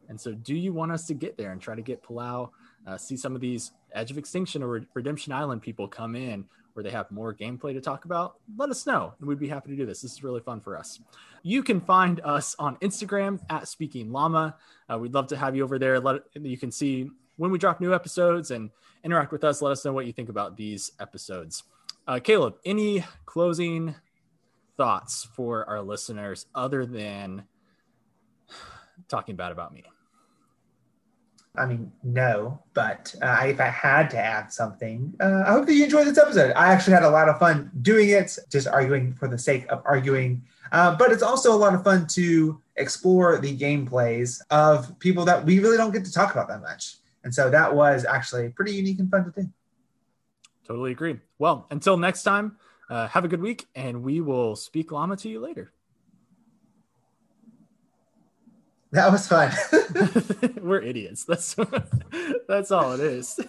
And 0.09 0.21
so, 0.21 0.33
do 0.33 0.55
you 0.55 0.73
want 0.73 0.93
us 0.93 1.07
to 1.09 1.15
get 1.15 1.37
there 1.37 1.53
and 1.53 1.61
try 1.61 1.75
to 1.75 1.83
get 1.83 2.03
Palau, 2.03 2.51
uh, 2.87 2.97
see 2.97 3.17
some 3.17 3.35
of 3.35 3.41
these 3.41 3.73
Edge 3.93 4.11
of 4.11 4.19
Extinction 4.19 4.63
or 4.63 4.83
Redemption 4.95 5.33
Island 5.33 5.63
people 5.63 5.89
come 5.89 6.15
in 6.15 6.45
where 6.75 6.83
they 6.85 6.91
have 6.91 7.11
more 7.11 7.35
gameplay 7.35 7.73
to 7.73 7.81
talk 7.81 8.05
about? 8.05 8.37
Let 8.57 8.71
us 8.71 8.87
know, 8.87 9.15
and 9.19 9.29
we'd 9.29 9.39
be 9.39 9.49
happy 9.49 9.71
to 9.71 9.77
do 9.77 9.87
this. 9.87 10.03
This 10.03 10.13
is 10.13 10.23
really 10.23 10.41
fun 10.41 10.61
for 10.61 10.79
us. 10.79 11.01
You 11.43 11.63
can 11.63 11.81
find 11.81 12.21
us 12.23 12.55
on 12.59 12.77
Instagram 12.77 13.41
at 13.51 13.67
Speaking 13.67 14.13
Llama. 14.13 14.57
Uh, 14.89 14.99
we'd 14.99 15.15
love 15.15 15.27
to 15.29 15.37
have 15.37 15.57
you 15.57 15.65
over 15.65 15.79
there. 15.79 15.99
Let 15.99 16.23
you 16.35 16.59
can 16.59 16.71
see 16.71 17.11
when 17.37 17.51
we 17.51 17.59
drop 17.59 17.81
new 17.81 17.95
episodes 17.95 18.51
and 18.51 18.71
interact 19.07 19.31
with 19.33 19.45
us. 19.45 19.63
Let 19.63 19.71
us 19.71 19.85
know 19.85 19.93
what 19.93 20.05
you 20.07 20.13
think 20.13 20.29
about 20.29 20.57
these 20.57 20.91
episodes. 21.01 21.63
Uh, 22.07 22.19
Caleb, 22.19 22.57
any 22.65 23.05
closing 23.25 23.95
thoughts 24.77 25.27
for 25.35 25.67
our 25.71 25.81
listeners 25.81 26.47
other 26.55 26.85
than 26.85 27.45
talking 29.09 29.37
bad 29.37 29.53
about 29.53 29.73
me? 29.73 29.85
I 31.59 31.65
mean, 31.65 31.91
no, 32.03 32.63
but 32.75 33.15
uh, 33.23 33.45
if 33.47 33.61
I 33.61 33.69
had 33.69 34.11
to 34.11 34.19
add 34.19 34.53
something, 34.53 35.15
uh, 35.21 35.45
I 35.47 35.53
hope 35.53 35.67
that 35.67 35.73
you 35.73 35.85
enjoyed 35.85 36.07
this 36.07 36.19
episode. 36.19 36.53
I 36.55 36.71
actually 36.71 36.93
had 36.95 37.03
a 37.03 37.09
lot 37.09 37.31
of 37.31 37.39
fun 37.39 37.71
doing 37.81 38.11
it, 38.11 38.39
just 38.51 38.67
arguing 38.67 39.15
for 39.15 39.27
the 39.27 39.39
sake 39.39 39.65
of 39.71 39.81
arguing. 39.87 40.43
Uh, 40.73 40.95
but 40.97 41.13
it's 41.13 41.23
also 41.23 41.55
a 41.55 41.57
lot 41.57 41.75
of 41.75 41.83
fun 41.83 42.07
to 42.09 42.61
explore 42.75 43.39
the 43.39 43.57
gameplays 43.57 44.43
of 44.51 44.99
people 44.99 45.25
that 45.25 45.45
we 45.47 45.61
really 45.61 45.79
don't 45.79 45.93
get 45.93 46.05
to 46.05 46.13
talk 46.13 46.33
about 46.33 46.49
that 46.49 46.61
much. 46.61 46.97
And 47.27 47.35
so 47.35 47.51
that 47.51 47.75
was 47.75 48.05
actually 48.05 48.51
pretty 48.51 48.71
unique 48.71 49.01
and 49.01 49.11
fun 49.11 49.25
to 49.25 49.33
do. 49.33 49.49
Totally 50.65 50.93
agree. 50.93 51.19
Well, 51.41 51.67
until 51.73 51.97
next 51.97 52.23
time, 52.23 52.57
uh, 52.89 53.09
have 53.09 53.25
a 53.25 53.29
good 53.29 53.41
week, 53.41 53.67
and 53.75 54.05
we 54.05 54.21
will 54.21 54.55
speak 54.55 54.93
llama 54.93 55.17
to 55.17 55.29
you 55.29 55.41
later. 55.41 55.73
That 58.93 59.11
was 59.11 59.27
fun. 59.27 59.51
We're 60.63 60.83
idiots. 60.83 61.25
That's 61.25 61.57
that's 62.49 62.71
all 62.71 62.93
it 62.93 63.01
is. 63.01 63.41